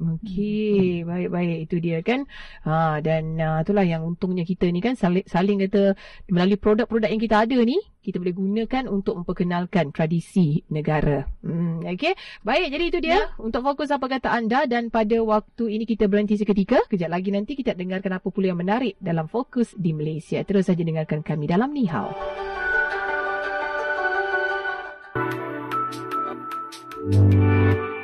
[0.00, 2.24] Okey, baik-baik itu dia kan.
[2.64, 5.92] Ha dan uh, itulah yang untungnya kita ni kan saling, saling kata
[6.32, 11.28] melalui produk-produk yang kita ada ni, kita boleh gunakan untuk memperkenalkan tradisi negara.
[11.44, 12.16] Hmm, okey.
[12.40, 13.22] Baik, jadi itu dia ya.
[13.36, 16.80] untuk fokus apa kata anda dan pada waktu ini kita berhenti seketika.
[16.88, 20.40] Kejap lagi nanti kita dengarkan apa pula yang menarik dalam fokus di Malaysia.
[20.48, 22.08] Terus saja dengarkan kami dalam Nihau.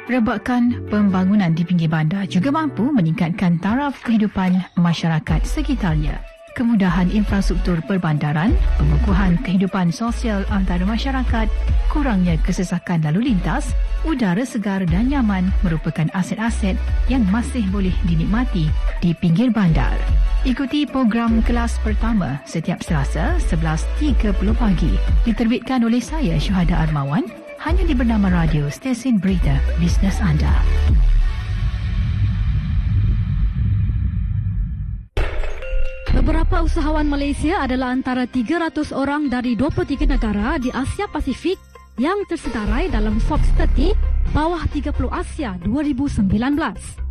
[0.06, 6.22] Rebakkan pembangunan di pinggir bandar juga mampu meningkatkan taraf kehidupan masyarakat sekitarnya.
[6.54, 11.50] Kemudahan infrastruktur perbandaran, pengukuhan kehidupan sosial antara masyarakat,
[11.90, 13.74] kurangnya kesesakan lalu lintas,
[14.06, 16.78] udara segar dan nyaman merupakan aset-aset
[17.10, 18.70] yang masih boleh dinikmati
[19.02, 19.98] di pinggir bandar.
[20.46, 24.94] Ikuti program kelas pertama setiap Selasa 11.30 pagi.
[25.26, 30.62] Diterbitkan oleh saya Syuhada Armawan hanya di bernama radio stesen berita bisnes anda.
[36.14, 41.58] Beberapa usahawan Malaysia adalah antara 300 orang dari 23 negara di Asia Pasifik
[41.98, 43.98] yang tersedarai dalam Forbes 30
[44.30, 46.22] bawah 30 Asia 2019.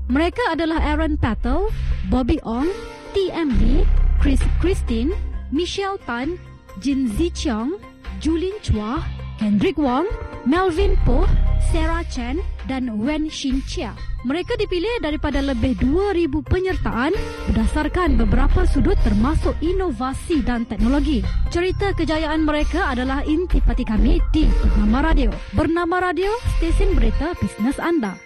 [0.07, 1.67] Mereka adalah Aaron Patel,
[2.07, 2.71] Bobby Ong,
[3.11, 3.83] TMB,
[4.23, 5.11] Chris Christine,
[5.51, 6.39] Michelle Tan,
[6.79, 7.75] Jin Zichong,
[8.23, 9.03] Julin Chua,
[9.35, 10.07] Hendrik Wong,
[10.47, 11.27] Melvin Poh,
[11.71, 12.39] Sarah Chen
[12.71, 13.91] dan Wen Xin Chia.
[14.25, 17.13] Mereka dipilih daripada lebih 2,000 penyertaan
[17.51, 21.21] berdasarkan beberapa sudut termasuk inovasi dan teknologi.
[21.53, 25.29] Cerita kejayaan mereka adalah intipati kami di Bernama Radio.
[25.53, 28.17] Bernama Radio, stesen berita bisnes anda.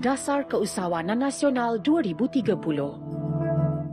[0.00, 3.29] Dasar Keusahawanan Nasional 2030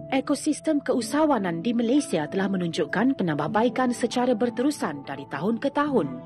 [0.07, 6.23] Ekosistem keusahawanan di Malaysia telah menunjukkan penambahbaikan secara berterusan dari tahun ke tahun.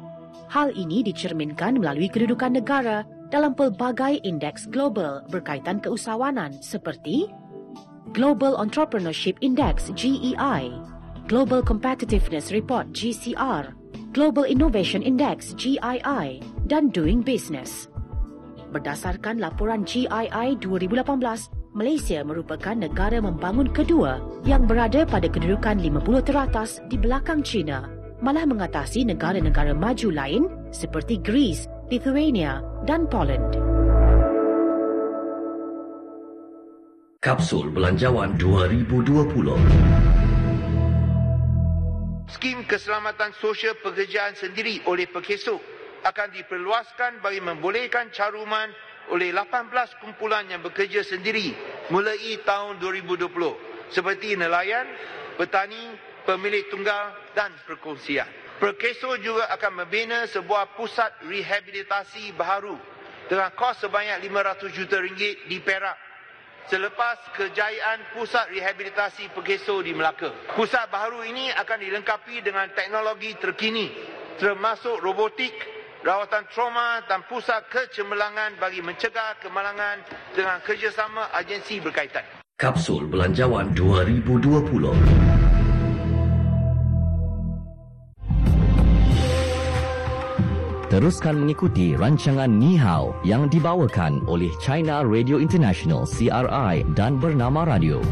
[0.54, 7.26] Hal ini dicerminkan melalui kedudukan negara dalam pelbagai indeks global berkaitan keusahawanan seperti
[8.14, 10.70] Global Entrepreneurship Index GEI,
[11.26, 13.74] Global Competitiveness Report GCR,
[14.14, 16.38] Global Innovation Index GII
[16.70, 17.90] dan Doing Business.
[18.70, 26.84] Berdasarkan laporan GII 2018, Malaysia merupakan negara membangun kedua yang berada pada kedudukan 50 teratas
[26.92, 27.88] di belakang China,
[28.20, 33.56] malah mengatasi negara-negara maju lain seperti Greece, Lithuania dan Poland.
[37.24, 39.08] Kapsul Belanjawan 2020
[42.36, 45.64] Skim Keselamatan Sosial Pekerjaan Sendiri oleh Perkeso
[46.04, 48.68] akan diperluaskan bagi membolehkan caruman
[49.10, 51.56] oleh 18 kumpulan yang bekerja sendiri
[51.90, 53.26] mulai tahun 2020
[53.92, 54.88] seperti nelayan,
[55.36, 58.30] petani, pemilik tunggal dan perkongsian.
[58.62, 62.78] Perkeso juga akan membina sebuah pusat rehabilitasi baru
[63.26, 65.98] dengan kos sebanyak 500 juta ringgit di Perak
[66.70, 70.30] selepas kejayaan pusat rehabilitasi Perkeso di Melaka.
[70.54, 73.90] Pusat baru ini akan dilengkapi dengan teknologi terkini
[74.38, 75.52] termasuk robotik
[76.02, 80.02] rawatan trauma dan pusat kecemerlangan bagi mencegah kemalangan
[80.34, 82.26] dengan kerjasama agensi berkaitan.
[82.58, 85.42] Kapsul Belanjawan 2020
[90.92, 98.04] Teruskan mengikuti rancangan Ni Hao yang dibawakan oleh China Radio International CRI dan Bernama Radio.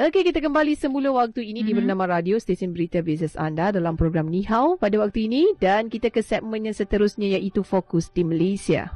[0.00, 1.68] Okey, kita kembali semula waktu ini mm-hmm.
[1.68, 1.78] di mhm.
[1.84, 6.24] Bernama Radio, stesen berita bisnes anda dalam program Nihau pada waktu ini dan kita ke
[6.24, 8.88] segmen yang seterusnya iaitu Fokus di Malaysia.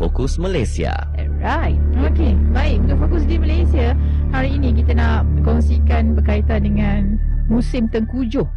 [0.00, 0.96] Fokus Malaysia.
[1.20, 1.76] Alright.
[2.00, 2.80] Okey, baik.
[2.88, 3.92] Untuk Fokus di Malaysia,
[4.32, 7.20] hari ini kita nak kongsikan berkaitan dengan
[7.52, 8.48] musim tengkujuh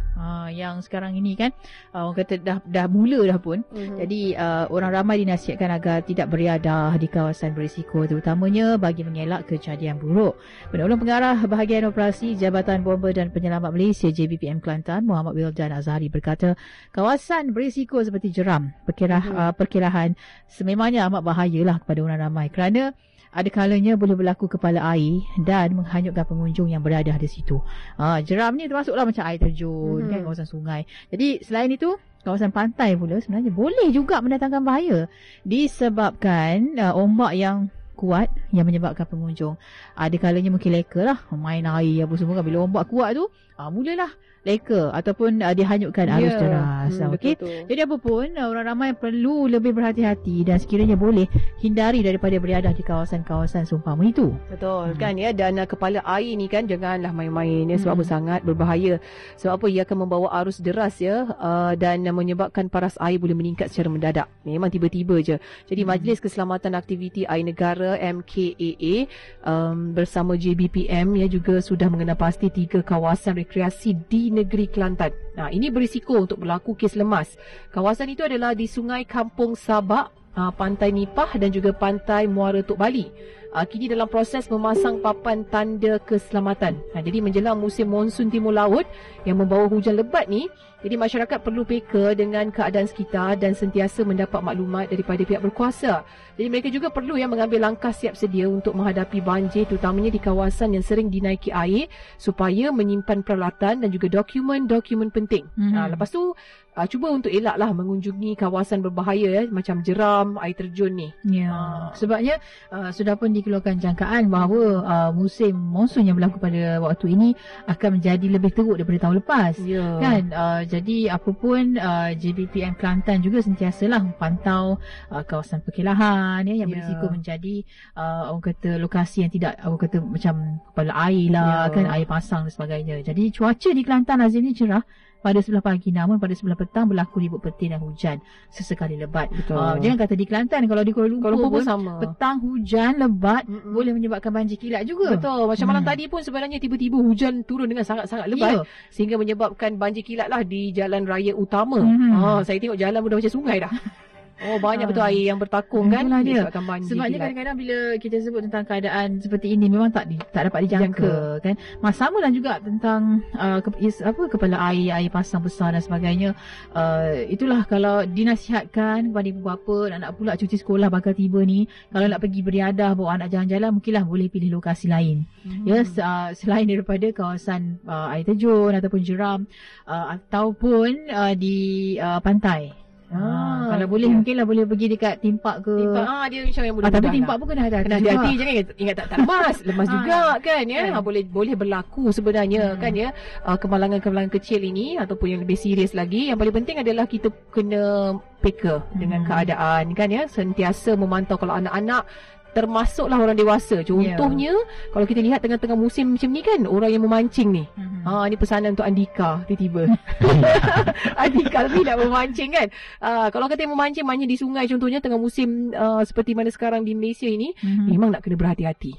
[0.60, 1.50] yang sekarang ini kan
[1.96, 3.64] uh, orang kata dah dah mula dah pun.
[3.72, 3.96] Mm-hmm.
[4.04, 9.96] Jadi uh, orang ramai dinasihatkan agar tidak beriadah di kawasan berisiko terutamanya bagi mengelak kejadian
[9.96, 10.36] buruk.
[10.68, 16.54] Penolong pengarah bahagian operasi Jabatan Bomba dan Penyelamat Malaysia JBPM Kelantan Muhammad Wildan Azhari berkata
[16.92, 19.40] kawasan berisiko seperti jeram perkirah mm-hmm.
[19.40, 20.12] uh, perkirahan
[20.46, 22.92] sememangnya amat bahayalah kepada orang ramai kerana
[23.30, 27.62] ada kalanya boleh berlaku kepala air dan menghanyutkan pengunjung yang berada di situ.
[27.94, 30.10] Ha, jeram ni termasuklah macam air terjun hmm.
[30.10, 30.82] kan kawasan sungai.
[31.14, 31.94] Jadi selain itu
[32.26, 34.98] kawasan pantai pula sebenarnya boleh juga mendatangkan bahaya
[35.46, 39.60] disebabkan uh, ombak yang kuat yang menyebabkan pengunjung
[39.92, 43.68] ada kalanya mungkin leka lah main air apa semua kan bila ombak kuat tu uh,
[43.68, 44.08] mulalah
[44.40, 46.40] leka ataupun uh, dihanyutkan arus yeah.
[46.40, 46.92] deras.
[46.96, 47.34] Hmm, Okey.
[47.68, 51.28] Jadi apa pun uh, orang ramai perlu lebih berhati-hati dan sekiranya boleh
[51.60, 54.32] hindari daripada berada di kawasan-kawasan seumpama itu.
[54.48, 55.00] Betul hmm.
[55.00, 58.08] kan ya dan uh, kepala air ni kan janganlah main-main ya sebab hmm.
[58.08, 58.96] sangat berbahaya.
[59.36, 63.36] Sebab apa ia akan membawa arus deras ya uh, dan uh, menyebabkan paras air boleh
[63.36, 64.26] meningkat secara mendadak.
[64.48, 65.36] Memang tiba-tiba je.
[65.68, 65.90] Jadi hmm.
[65.92, 69.04] Majlis Keselamatan Aktiviti Air Negara MKAA
[69.44, 75.10] um, bersama JBPM ya juga sudah mengenal pasti tiga kawasan rekreasi di negeri Kelantan.
[75.34, 77.34] Nah, ini berisiko untuk berlaku kes lemas.
[77.74, 82.78] Kawasan itu adalah di Sungai Kampung Sabak, ah, Pantai Nipah dan juga Pantai Muara Tok
[82.78, 83.10] Bali.
[83.50, 86.78] Ah, kini dalam proses memasang papan tanda keselamatan.
[86.94, 88.86] Nah, jadi menjelang musim monsun timur laut
[89.26, 90.46] yang membawa hujan lebat ni,
[90.80, 96.06] jadi masyarakat perlu peka dengan keadaan sekitar dan sentiasa mendapat maklumat daripada pihak berkuasa.
[96.40, 100.72] Jadi mereka juga perlu yang mengambil langkah siap sedia untuk menghadapi banjir terutamanya di kawasan
[100.72, 105.44] yang sering dinaiki air supaya menyimpan peralatan dan juga dokumen-dokumen penting.
[105.52, 105.76] Mm-hmm.
[105.76, 110.96] Ha, lepas tu uh, cuba untuk elaklah mengunjungi kawasan berbahaya ya, macam jeram, air terjun
[110.96, 111.08] ni.
[111.28, 111.52] Ya.
[111.52, 111.92] Uh.
[111.92, 112.40] Sebabnya
[112.72, 117.28] uh, sudah pun dikeluarkan jangkaan bahawa uh, musim monsun yang berlaku pada waktu ini
[117.66, 119.54] akan menjadi lebih teruk daripada tahun lepas.
[119.64, 119.86] Ya.
[119.98, 120.22] Kan?
[120.30, 124.78] Uh, jadi apapun uh, JBPM Kelantan juga sentiasalah memantau
[125.10, 126.80] uh, kawasan perkelahan ya yang yeah.
[126.80, 127.54] berisiko menjadi
[127.96, 130.34] uh, orang kata lokasi yang tidak orang kata macam
[130.72, 131.74] kepala air lah yeah.
[131.74, 132.94] kan air pasang dan sebagainya.
[133.02, 134.84] Jadi cuaca di Kelantan Azim ni cerah
[135.20, 138.16] pada sebelah pagi namun pada sebelah petang berlaku ribut petir dan hujan
[138.48, 139.28] sesekali lebat.
[139.52, 141.92] Uh, jangan kata di Kelantan kalau di Kuala Lumpur, Kuala pun sama.
[142.00, 143.76] petang hujan lebat Mm-mm.
[143.76, 145.14] boleh menyebabkan banjir kilat juga.
[145.14, 145.44] Betul.
[145.44, 145.70] Macam mm.
[145.70, 148.88] malam tadi pun sebenarnya tiba-tiba hujan turun dengan sangat-sangat lebat yeah.
[148.88, 151.84] sehingga menyebabkan banjir kilat lah di jalan raya utama.
[151.84, 152.10] Mm-hmm.
[152.16, 153.72] Uh, saya tengok jalan pun dah macam sungai dah.
[154.40, 155.12] Oh banyak betul ah.
[155.12, 156.08] air yang bertakung kan?
[156.08, 156.42] Itulah dia.
[156.88, 161.44] Sebabnya kadang-kadang bila kita sebut tentang keadaan seperti ini Memang tak di, tak dapat dijangka
[161.44, 161.54] kan?
[161.84, 165.84] Mas sama lah juga tentang uh, ke, is, apa kepala air Air pasang besar dan
[165.84, 166.32] sebagainya.
[166.72, 172.08] Uh, Itulah kalau dinasihatkan kepada ibu bapa Nak-nak pula cuti sekolah bakal tiba ni Kalau
[172.08, 175.28] nak pergi beriadah bawa anak jalan-jalan Mungkinlah boleh pilih lokasi lain.
[175.44, 175.68] Hmm.
[175.68, 179.44] Ya uh, Selain daripada kawasan uh, air terjun ataupun jeram
[179.84, 185.74] uh, Ataupun uh, di uh, pantai Ah, kalau boleh mungkinlah boleh pergi dekat timpak ke.
[185.82, 186.86] Timpak ah dia macam yang boleh.
[186.86, 187.40] Ah, tapi timpak lah.
[187.42, 187.86] pun kena hati-hati.
[187.90, 189.56] Kena hati-hati jangan ingat, ingat tak, tak lemas.
[189.68, 190.80] lemas ah, juga kan ya.
[190.86, 190.90] Kan.
[190.94, 192.78] Ah, boleh boleh berlaku sebenarnya hmm.
[192.78, 193.08] kan ya.
[193.42, 196.30] Kemalangan-kemalangan kecil ini ataupun yang lebih serius lagi.
[196.30, 198.94] Yang paling penting adalah kita kena peka hmm.
[198.94, 200.22] dengan keadaan kan ya.
[200.30, 202.06] Sentiasa memantau kalau anak-anak
[202.50, 203.82] termasuklah orang dewasa.
[203.86, 204.90] Contohnya yeah.
[204.90, 207.64] kalau kita lihat tengah-tengah musim macam ni kan orang yang memancing ni.
[207.64, 208.02] Mm-hmm.
[208.06, 209.82] Ha ni pesanan untuk Andika tiba-tiba.
[211.22, 212.66] Andika tapi nak memancing kan.
[212.98, 216.82] Uh, kalau kata yang memancing mancing di sungai contohnya tengah musim uh, seperti mana sekarang
[216.82, 217.86] di Malaysia ini mm-hmm.
[217.88, 218.92] memang nak kena berhati-hati.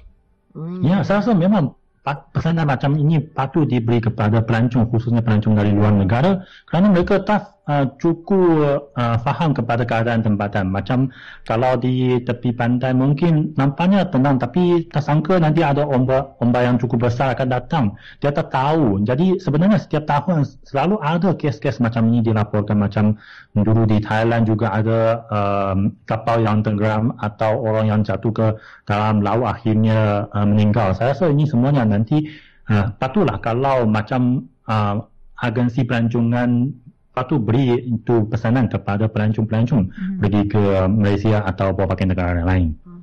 [0.52, 0.84] Hmm.
[0.84, 1.80] Ya, saya rasa memang
[2.34, 7.61] pesanan macam ini patut diberi kepada pelancong khususnya pelancong dari luar negara kerana mereka tak
[7.69, 10.69] uh, cukup uh, faham kepada keadaan tempatan.
[10.71, 11.12] Macam
[11.45, 16.76] kalau di tepi pantai mungkin nampaknya tenang tapi tak sangka nanti ada ombak ombak yang
[16.82, 17.86] cukup besar akan datang.
[18.24, 19.04] Dia tak tahu.
[19.06, 22.78] Jadi sebenarnya setiap tahun selalu ada kes-kes macam ini dilaporkan.
[22.82, 23.17] Macam
[23.54, 28.47] dulu di Thailand juga ada um, kapal yang tenggelam atau orang yang jatuh ke
[28.89, 30.95] dalam laut akhirnya uh, meninggal.
[30.97, 32.32] Saya rasa ini semuanya nanti
[32.71, 35.04] uh, patutlah kalau macam uh,
[35.41, 36.69] agensi pelancongan
[37.12, 40.17] patut beri itu pesanan kepada pelancong-pelancong hmm.
[40.24, 42.76] pergi ke Malaysia atau beberapa negara lain.
[42.88, 43.02] Hmm.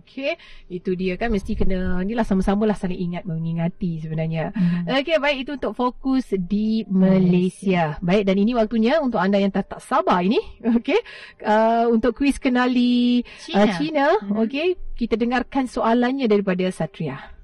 [0.00, 0.34] Okey,
[0.66, 4.50] itu dia kan mesti kena inilah sama-sama lah saling ingat mengingati sebenarnya.
[4.50, 4.90] Hmm.
[4.90, 7.94] Okey, baik itu untuk fokus di Malaysia.
[7.98, 8.02] Malaysia.
[8.02, 10.42] Baik dan ini waktunya untuk anda yang tak, tak sabar ini,
[10.78, 10.98] okey,
[11.46, 13.62] uh, untuk kuis kenali China.
[13.62, 14.06] Uh, China.
[14.18, 14.38] Hmm.
[14.46, 17.39] Okey, kita dengarkan soalannya daripada Satria.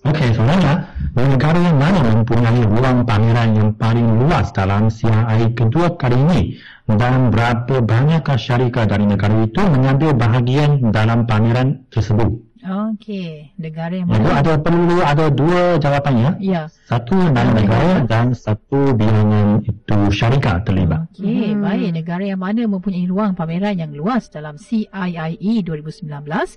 [0.00, 0.80] Okey, soalannya,
[1.12, 6.40] negara yang mana mempunyai ruang pameran yang paling luas dalam CRI kedua kali ini
[6.88, 12.32] dan berapa banyakkah syarikat dari negara itu mengambil bahagian dalam pameran tersebut?
[12.60, 14.40] Okey, negara yang Itu mana?
[14.40, 16.40] ada perlu ada dua jawapannya.
[16.40, 16.68] Ya.
[16.88, 21.08] Satu dari negara dan satu bilangan itu syarikat terlibat.
[21.12, 21.60] Okey, Hmm.
[21.60, 21.92] baik.
[21.92, 26.56] Negara yang mana mempunyai ruang pameran yang luas dalam CIIE 2019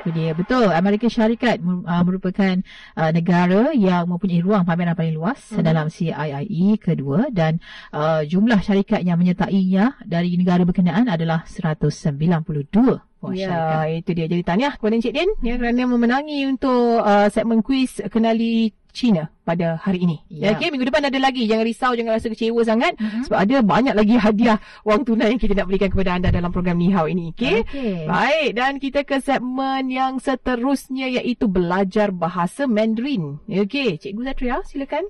[0.00, 0.32] tu dia.
[0.32, 2.54] Betul, Amerika Syarikat uh, merupakan
[2.94, 5.62] uh, negara yang mempunyai ruang pameran paling luas Mhm.
[5.62, 7.58] dalam CIIE kedua dan
[7.90, 12.74] uh, jumlah syarikat yang menyertainya dari negara berkenaan adalah 192
[13.20, 13.84] buah syarikat.
[13.86, 14.26] Ya, itu dia.
[14.28, 19.77] Jadi tahniah kepada Encik Din ya, kerana memenangi untuk uh, segmen kuis kenali China pada
[19.77, 20.17] hari ini.
[20.33, 20.51] Ya.
[20.51, 20.57] Ya.
[20.57, 21.45] Okay, minggu depan ada lagi.
[21.45, 22.97] Jangan risau, jangan rasa kecewa sangat.
[22.97, 23.29] Mhm.
[23.29, 26.81] Sebab ada banyak lagi hadiah wang tunai yang kita nak berikan kepada anda dalam program
[26.81, 27.31] Ni Hao ini.
[27.37, 27.61] Okay?
[27.63, 28.09] Okey.
[28.09, 33.37] Baik, dan kita ke segmen yang seterusnya iaitu belajar bahasa Mandarin.
[33.45, 35.05] Okey, Cikgu Zatria, silakan.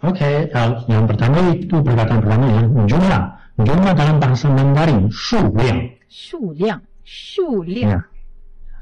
[0.00, 3.22] Okey, uh, yang pertama itu perkataan pertama ya, jumlah.
[3.60, 5.76] Jumlah dalam bahasa Mandarin, 数量.
[6.08, 7.90] 数量，数量。
[7.90, 8.00] Ya.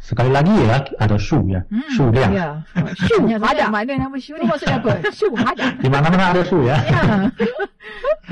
[0.03, 2.33] Sekali lagi ya, ada 数 ya, Hmm, 数量.
[2.33, 2.49] Ya.
[2.97, 3.69] Shu Tanya ada.
[3.69, 4.49] saya Mana nama Shu Itu ni?
[4.49, 4.93] maksudnya apa?
[5.13, 5.67] Shu ada.
[5.77, 6.81] Di mana-mana ada 数 ya.
[6.81, 7.29] Ya.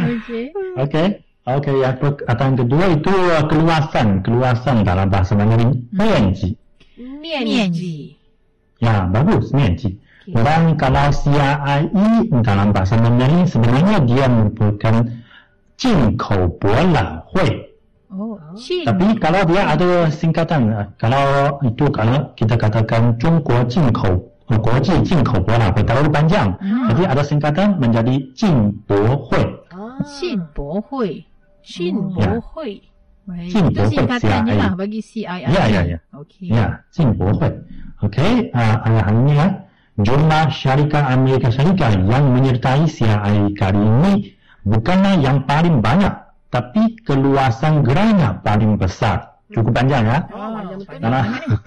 [0.00, 0.44] Okey.
[0.80, 1.06] Okey.
[1.46, 6.56] Okey, yang perkataan kedua itu uh, keluasan, keluasan dalam bahasa Mandarin, 面积.
[7.22, 8.16] 面积。
[8.80, 10.00] Ya, bagus, 面积.
[10.26, 10.32] Okey.
[10.42, 15.06] Dan kalau CRIE dalam bahasa Mandarin sebenarnya dia merupakan
[15.76, 17.69] 进口博览会.
[18.11, 18.51] Oh, ah.
[18.59, 18.83] Jin.
[18.83, 23.39] Tapi kalau dia ada singkatan, ah, kalau itu kalau kita katakan Cina
[23.71, 26.59] Jinkou, Kuo Ji Jinkou Bo Lah, berdaul panjang.
[26.59, 26.91] Hmm.
[26.91, 29.43] Jadi ada singkatan menjadi Jin Bo Hui.
[29.71, 31.23] Oh, Jin Bo Hui.
[31.23, 31.63] Oh.
[31.63, 31.63] Ya.
[31.63, 32.11] Jin Hui.
[32.11, 32.73] Jin Bo Hui.
[33.47, 35.47] Itu singkatannya lah bagi CII.
[35.47, 35.97] Ya, ya, ya.
[36.11, 36.51] Okey.
[36.51, 37.51] Ya, Jin Bo Hui.
[38.03, 39.71] Okey, uh, alhamdulillah.
[40.01, 44.13] Jumlah syarikat Amerika Syarikat yang menyertai CII kali ini
[44.65, 46.09] bukanlah yang paling banyak
[46.51, 49.39] tapi keluasan gerainya paling besar.
[49.55, 50.19] Cukup panjang ya.
[50.35, 50.99] Ah, panjang betul.
[50.99, 51.23] Dalam,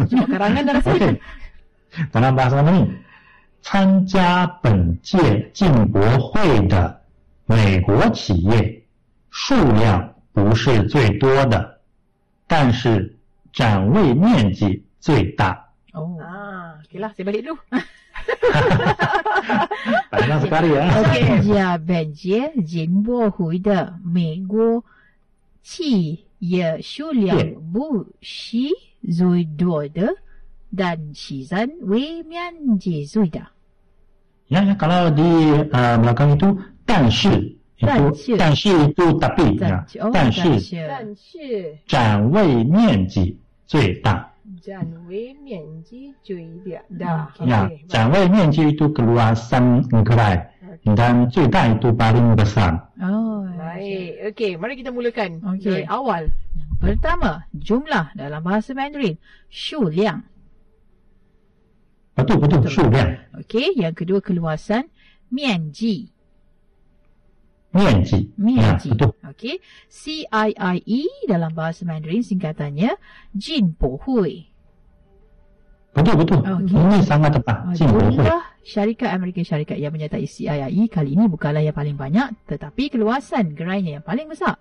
[0.06, 0.88] Cuma karangan dah rasa.
[0.92, 2.86] OK，dalam bahasa Mandarin，
[3.64, 7.00] 参加本届进博会的
[7.46, 8.84] 美国企业
[9.30, 11.80] 数量不是最多的，
[12.46, 13.16] 但是
[13.52, 15.64] 展位面积最大。
[15.96, 16.20] Oh.
[16.20, 17.56] Ah, okeylah, saya balik dulu.
[18.52, 19.68] 哈哈哈哈哈哈！
[20.10, 24.84] 我跟你讲，本届进博会的美国
[25.62, 27.36] 企业数量
[27.72, 28.58] 不是
[29.16, 30.08] 最多的，
[30.76, 31.68] 但其人
[32.26, 33.50] 面积最大。
[34.46, 35.22] 你看，刚老的
[35.72, 37.56] 啊，没老刚都，但是，
[38.38, 39.50] 但是都达标，
[40.12, 40.42] 但是，
[40.88, 44.33] 但是展位面积最大。
[44.44, 45.80] Dan wei mian
[46.92, 47.32] dah.
[47.40, 50.94] Ya, dan wei mian ji itu keluasan gerai okay.
[50.94, 52.90] dan cui itu paling besar.
[52.98, 54.34] Oh, baik.
[54.34, 55.62] Okey, mari kita mulakan okay.
[55.62, 56.22] dari awal.
[56.82, 59.16] Pertama, jumlah dalam bahasa Mandarin,
[59.48, 60.26] shu liang.
[62.14, 62.72] Betul, betul, betul.
[62.72, 63.10] shu liang.
[63.40, 64.90] Okey, yang kedua keluasan,
[65.30, 66.13] mian ji.
[67.74, 68.30] Mianji.
[68.38, 68.88] Mianji.
[68.88, 69.10] Ya, betul.
[69.34, 69.58] Okey.
[69.90, 72.94] C-I-I-E dalam bahasa Mandarin singkatannya
[73.34, 74.46] Jin Po Hui.
[75.94, 76.38] Betul, betul.
[76.42, 76.78] Okay.
[76.78, 77.66] Ini sangat tepat.
[77.66, 78.22] Oh, Jin Po Hui.
[78.64, 84.00] Syarikat Amerika Syarikat yang menyertai CIIE kali ini bukanlah yang paling banyak tetapi keluasan gerainya
[84.00, 84.56] yang paling besar.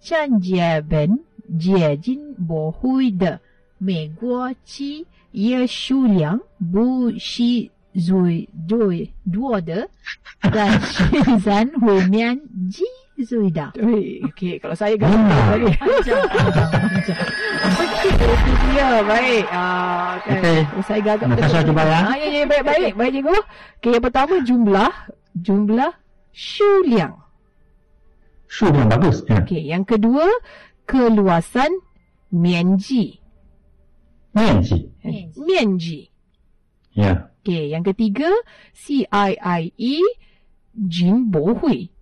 [0.00, 3.36] Chan Jie Ben Jie Jin Bo Hui De
[3.82, 5.04] Mei Guo Qi
[5.36, 9.88] Ye Shu Liang Bu Shi Zui Dui Duo De
[10.44, 12.84] dan Shizan Hui Mian Ji
[13.16, 13.72] Zuida.
[14.28, 15.72] Okey, kalau saya gagal lagi.
[15.80, 16.20] Panjang.
[16.28, 17.18] Panjang.
[19.08, 19.44] Baik.
[19.48, 20.68] Ah, okay.
[20.84, 21.32] Saya gagal.
[21.32, 22.00] Terima kasih jumpa ya.
[22.04, 22.92] Ah, ya, ya, baik, baik.
[22.92, 23.36] Baik, cikgu.
[23.80, 24.92] Okey, yang pertama jumlah.
[25.32, 25.92] Jumlah
[26.36, 27.16] shuliang.
[28.52, 29.24] Shuliang bagus.
[29.24, 29.40] Ya.
[29.40, 30.28] Okey, yang kedua.
[30.84, 31.72] Keluasan
[32.36, 33.16] Mianji.
[34.36, 34.92] Mianji.
[35.40, 36.12] Mianji.
[36.92, 37.32] Ya.
[37.46, 38.26] Okey, yang ketiga
[38.74, 40.02] CIIE
[40.74, 41.94] Jin Bo Hui.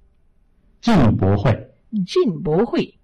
[0.80, 1.68] Jin Bohui.
[1.92, 2.96] Jin Bohui.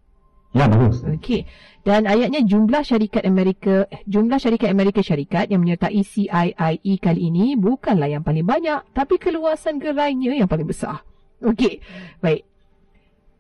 [0.57, 1.05] Ya, bagus.
[1.05, 1.45] Okey.
[1.85, 8.09] Dan ayatnya jumlah syarikat Amerika jumlah syarikat Amerika syarikat yang menyertai CIIE kali ini bukanlah
[8.09, 11.05] yang paling banyak tapi keluasan gerainya yang paling besar.
[11.45, 11.85] Okey.
[12.25, 12.49] Baik.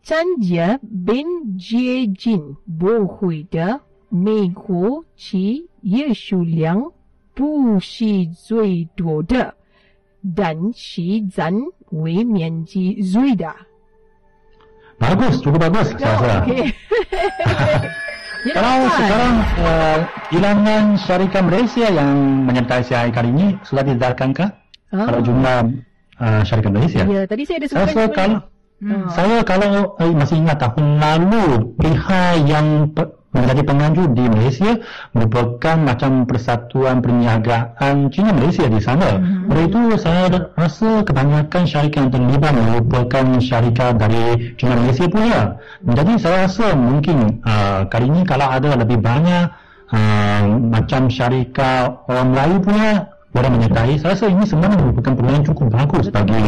[0.04, 3.80] Chan Jie bin Jie Jin Bo Hui de
[4.12, 6.92] Mei Guo Qi Ye Shu Liang
[7.40, 9.48] Bu Xi Zui Duo de
[10.20, 13.56] Dan Xi Zan Wei Mian Ji Zui da.
[15.00, 16.44] Bagus, cukup bagus saya rasa.
[18.40, 19.98] Dia Kalau sekarang uh,
[20.32, 24.48] bilangan syarikat Malaysia yang menyertai CII kali ini sudah didarkankah?
[24.92, 25.08] Ah.
[25.08, 25.58] Kalau jumlah
[26.20, 27.04] uh, syarikat Malaysia.
[27.04, 29.12] Ya, tadi saya ada Saya sebutkan rasa kalau Hmm.
[29.12, 34.70] saya kalau eh, masih ingat tahun lalu pihak yang pe- menjadi penganjur di Malaysia
[35.14, 39.22] merupakan macam persatuan perniagaan Cina Malaysia di sana.
[39.22, 39.52] Hmm.
[39.52, 40.26] Oleh itu saya
[40.58, 45.40] rasa kebanyakan syarikat yang terlibat merupakan syarikat dari Cina Malaysia punya.
[45.84, 49.46] Jadi saya rasa mungkin uh, kali ini kalau ada lebih banyak
[49.94, 52.90] uh, macam syarikat orang Melayu punya
[53.30, 53.94] boleh menyertai.
[53.98, 56.42] Saya rasa ini sebenarnya merupakan peluang yang cukup bagus bagi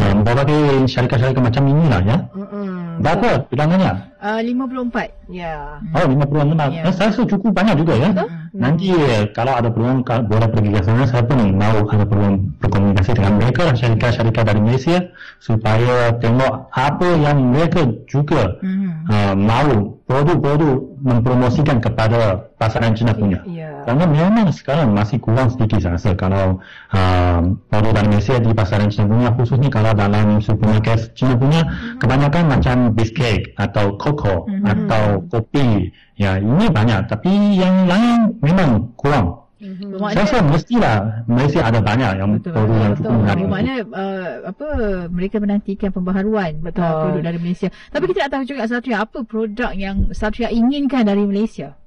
[0.00, 2.18] uh, berbagai syarikat-syarikat macam inilah ya.
[2.32, 3.00] Mm-mm.
[3.04, 4.11] Berapa bilangannya?
[4.22, 5.10] Uh, 54.
[5.34, 5.82] Ya.
[5.98, 6.54] Oh, 56.
[6.70, 6.86] Ya.
[6.86, 6.94] Yeah.
[6.94, 8.08] Saya rasa cukup banyak juga ya.
[8.54, 13.18] Nanti eh, kalau ada peluang boleh pergi ke sana, saya pun mahu ada peluang berkomunikasi
[13.18, 14.98] dengan mereka lah, syarikat-syarikat dari Malaysia
[15.42, 19.08] supaya tengok apa yang mereka juga Hmm.
[19.10, 23.42] uh, mahu produk-produk mempromosikan kepada pasaran Cina punya.
[23.48, 23.82] Ya.
[23.82, 26.62] Kerana memang sekarang masih kurang sedikit saya rasa kalau
[26.94, 31.66] uh, produk dari Malaysia di pasaran Cina punya khususnya kalau dalam supermarket Cina punya
[31.98, 34.64] kebanyakan macam biscuit atau koko Mhm.
[34.68, 35.88] atau kopi
[36.20, 39.40] ya ini banyak tapi yang lain memang kurang.
[39.62, 40.96] Saya Bermakna rasa mestilah
[41.30, 42.50] Malaysia ada banyak yang Betul.
[42.50, 43.42] produk yang cukup menarik.
[43.46, 44.68] Bermakna uh, apa
[45.06, 46.82] mereka menantikan pembaharuan Betul.
[46.82, 47.68] Uh, produk dari Malaysia.
[47.94, 51.78] Tapi kita nak tahu juga Satria apa produk yang Satria inginkan dari Malaysia?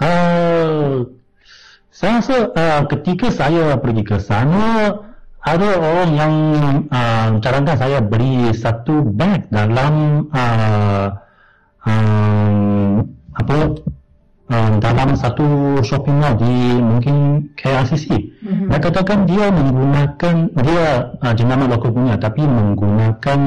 [0.00, 1.04] Uh,
[1.92, 4.94] saya rasa uh, ketika saya pergi ke sana
[5.42, 6.34] ada orang yang
[6.90, 11.06] uh, cadangkan saya beli satu bag dalam uh,
[11.86, 13.06] um,
[13.38, 13.56] apa
[14.50, 18.08] um, dalam satu shopping mall di mungkin KLCC.
[18.42, 18.68] Mm-hmm.
[18.72, 20.86] Dia katakan dia menggunakan dia
[21.22, 23.40] uh, jenama lokal punya tapi menggunakan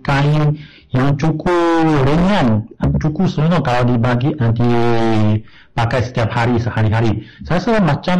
[0.00, 0.56] kain
[0.94, 2.70] yang cukup ringan,
[3.02, 7.26] cukup seronok kalau dibagi uh, dipakai setiap hari sehari-hari.
[7.42, 8.18] Saya rasa macam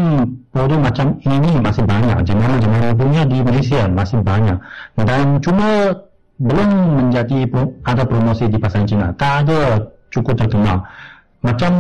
[0.51, 4.59] produk macam ini masih banyak, jenama-jenama punya di Malaysia masih banyak
[4.99, 5.95] dan cuma
[6.43, 7.47] belum menjadi
[7.87, 9.15] ada promosi di pasaran Cina.
[9.15, 10.83] Tak ada cukup terkenal.
[11.45, 11.73] Macam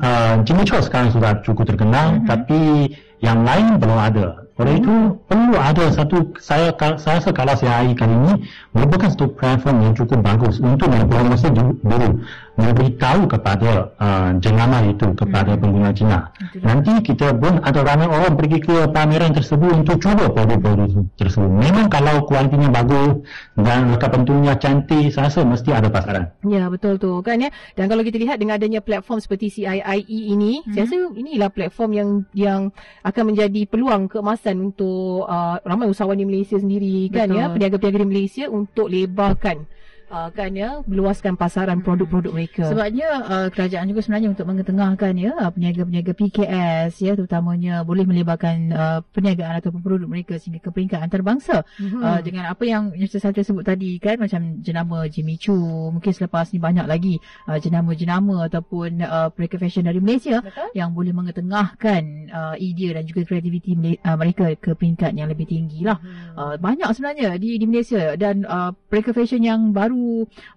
[0.00, 2.26] uh, Jimmy Choo sekarang sudah cukup terkenal, mm-hmm.
[2.26, 2.90] tapi
[3.20, 4.48] yang lain belum ada.
[4.60, 4.92] Oleh itu
[5.24, 6.68] perlu ada satu saya
[7.00, 8.32] saya rasa kalau CII kali ini
[8.76, 12.20] merupakan satu platform yang cukup bagus untuk mempromosi du- dulu
[12.60, 16.28] memberitahu kepada uh, jenama itu kepada pengguna Cina.
[16.60, 21.48] Nanti kita pun ada ramai orang pergi ke pameran tersebut untuk cuba produk-produk tersebut.
[21.48, 23.24] Memang kalau kualitinya bagus
[23.56, 26.24] dan lekat pentunya cantik, saya rasa mesti ada pasaran.
[26.44, 27.50] Ya betul tu kan ya.
[27.74, 30.72] Dan kalau kita lihat dengan adanya platform seperti CIIE ini, hmm.
[30.76, 32.60] saya rasa inilah platform yang yang
[33.02, 37.40] akan menjadi peluang keemasan untuk uh, ramai usahawan di Malaysia sendiri kan Betul.
[37.40, 39.79] ya, peniaga-peniaga di Malaysia untuk lebarkan
[40.10, 42.66] uh, kan ya, meluaskan pasaran produk-produk mereka.
[42.68, 48.56] Sebabnya uh, kerajaan juga sebenarnya untuk mengetengahkan ya uh, peniaga-peniaga PKS ya terutamanya boleh melebarkan
[48.74, 52.00] uh, perniagaan ataupun produk mereka sehingga ke peringkat antarabangsa Mhm.
[52.02, 56.50] uh, dengan apa yang yang saya sebut tadi kan macam jenama Jimmy Choo mungkin selepas
[56.50, 60.68] ni banyak lagi uh, jenama-jenama ataupun uh, mereka fashion dari Malaysia Betul.
[60.74, 62.02] yang boleh mengetengahkan
[62.32, 66.00] uh, idea dan juga kreativiti uh, mereka ke peringkat yang lebih tinggi lah.
[66.00, 66.34] Hmm.
[66.34, 69.99] Uh, banyak sebenarnya di di Malaysia dan uh, mereka fashion yang baru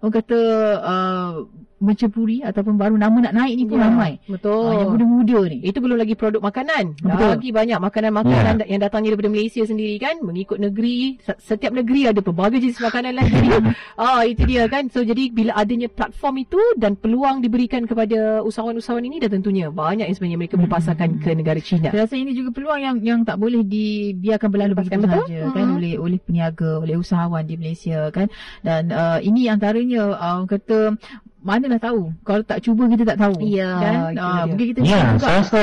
[0.02, 0.40] orang kata
[0.80, 1.32] uh,
[1.78, 4.12] menceburi ataupun baru nama nak naik ni pun Ya, ramai.
[4.24, 4.54] Betul.
[4.62, 5.58] Uh, yang muda-muda ni.
[5.60, 6.84] Itu belum lagi produk makanan.
[6.96, 7.28] Betul.
[7.34, 10.16] Lagi banyak makanan-makanan yang datangnya daripada Malaysia sendiri kan.
[10.18, 11.18] Mengikut negeri.
[11.20, 13.24] Se- Setiap negeri ada pelbagai jenis makanan lah.
[13.24, 13.48] Jadi,
[14.00, 14.86] ah, itu dia kan.
[14.88, 20.06] So, jadi bila adanya platform itu dan peluang diberikan kepada usahawan-usahawan ini dah tentunya banyak
[20.06, 21.90] yang sebenarnya mereka boleh pasarkan ke negara China.
[21.90, 25.26] Saya rasa ini juga peluang yang yang tak boleh dibiarkan berlalu begitu betul?
[25.50, 25.76] kan Mhm.
[25.76, 28.30] oleh oleh peniaga, oleh usahawan di Malaysia kan.
[28.60, 30.96] Dan uh, ini antaranya uh, kata
[31.44, 32.08] manalah tahu.
[32.24, 33.36] Kalau tak cuba kita tak tahu.
[33.38, 33.94] Ya, kan.
[33.94, 34.42] Uh, dia.
[34.48, 35.20] mungkin kita Ya, cuba juga.
[35.20, 35.62] saya rasa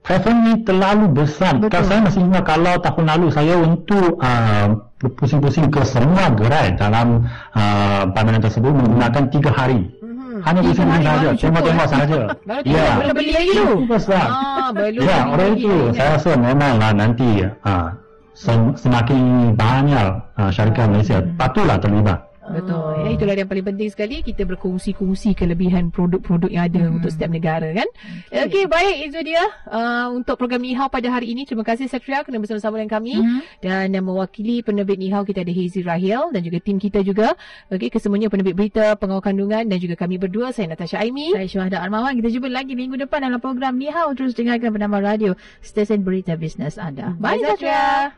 [0.00, 1.52] platform ni terlalu besar.
[1.54, 1.68] Betul.
[1.70, 4.66] Kalau saya masih ingat kalau tahun lalu saya untuk uh,
[4.98, 9.80] pusing-pusing ke semua gerai dalam uh, pameran tersebut menggunakan tiga hari.
[10.00, 10.40] Mhm.
[10.40, 11.90] Hanya Tiga pusing-pusing hari saja, baru cuma cukup, tengok eh?
[11.92, 12.20] saja.
[12.40, 13.68] Baru Ya, belum beli lagi tu.
[13.84, 14.24] besar.
[14.24, 15.60] Ah, belum Ya, oleh lagi.
[15.60, 17.86] itu saya rasa memanglah nanti uh,
[18.32, 19.20] sem- semakin
[19.52, 22.18] banyak uh, syarikat Malaysia patutlah terlibat.
[22.50, 23.06] Betul.
[23.06, 26.96] Ya, itulah yang paling penting sekali kita berkongsi-kongsi kelebihan produk-produk yang ada hmm.
[27.00, 27.88] untuk setiap negara kan.
[28.30, 31.46] Okey, okay, baik itu dia uh, untuk program Nihau pada hari ini.
[31.46, 33.40] Terima kasih Satria kerana bersama-sama dengan kami hmm.
[33.62, 37.38] dan yang mewakili penerbit Nihau kita ada Hazy Rahil dan juga tim kita juga.
[37.70, 41.32] Okey, kesemuanya penerbit berita, pengawal kandungan dan juga kami berdua saya Natasha Aimi.
[41.32, 42.18] Saya Syuhada Armawan.
[42.18, 46.76] Kita jumpa lagi minggu depan dalam program Nihau terus dengarkan bernama radio stesen berita bisnes
[46.76, 47.14] anda.
[47.16, 48.14] Bye, Bye Satria.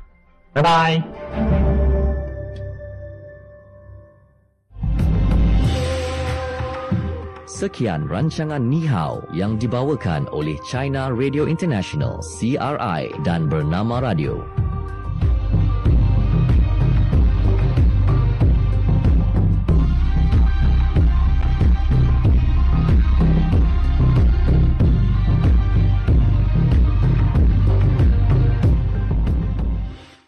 [0.52, 1.91] Bye bye.
[7.62, 14.61] Sekian rancangan Nihao yang dibawakan oleh China Radio International CRI dan Bernama Radio.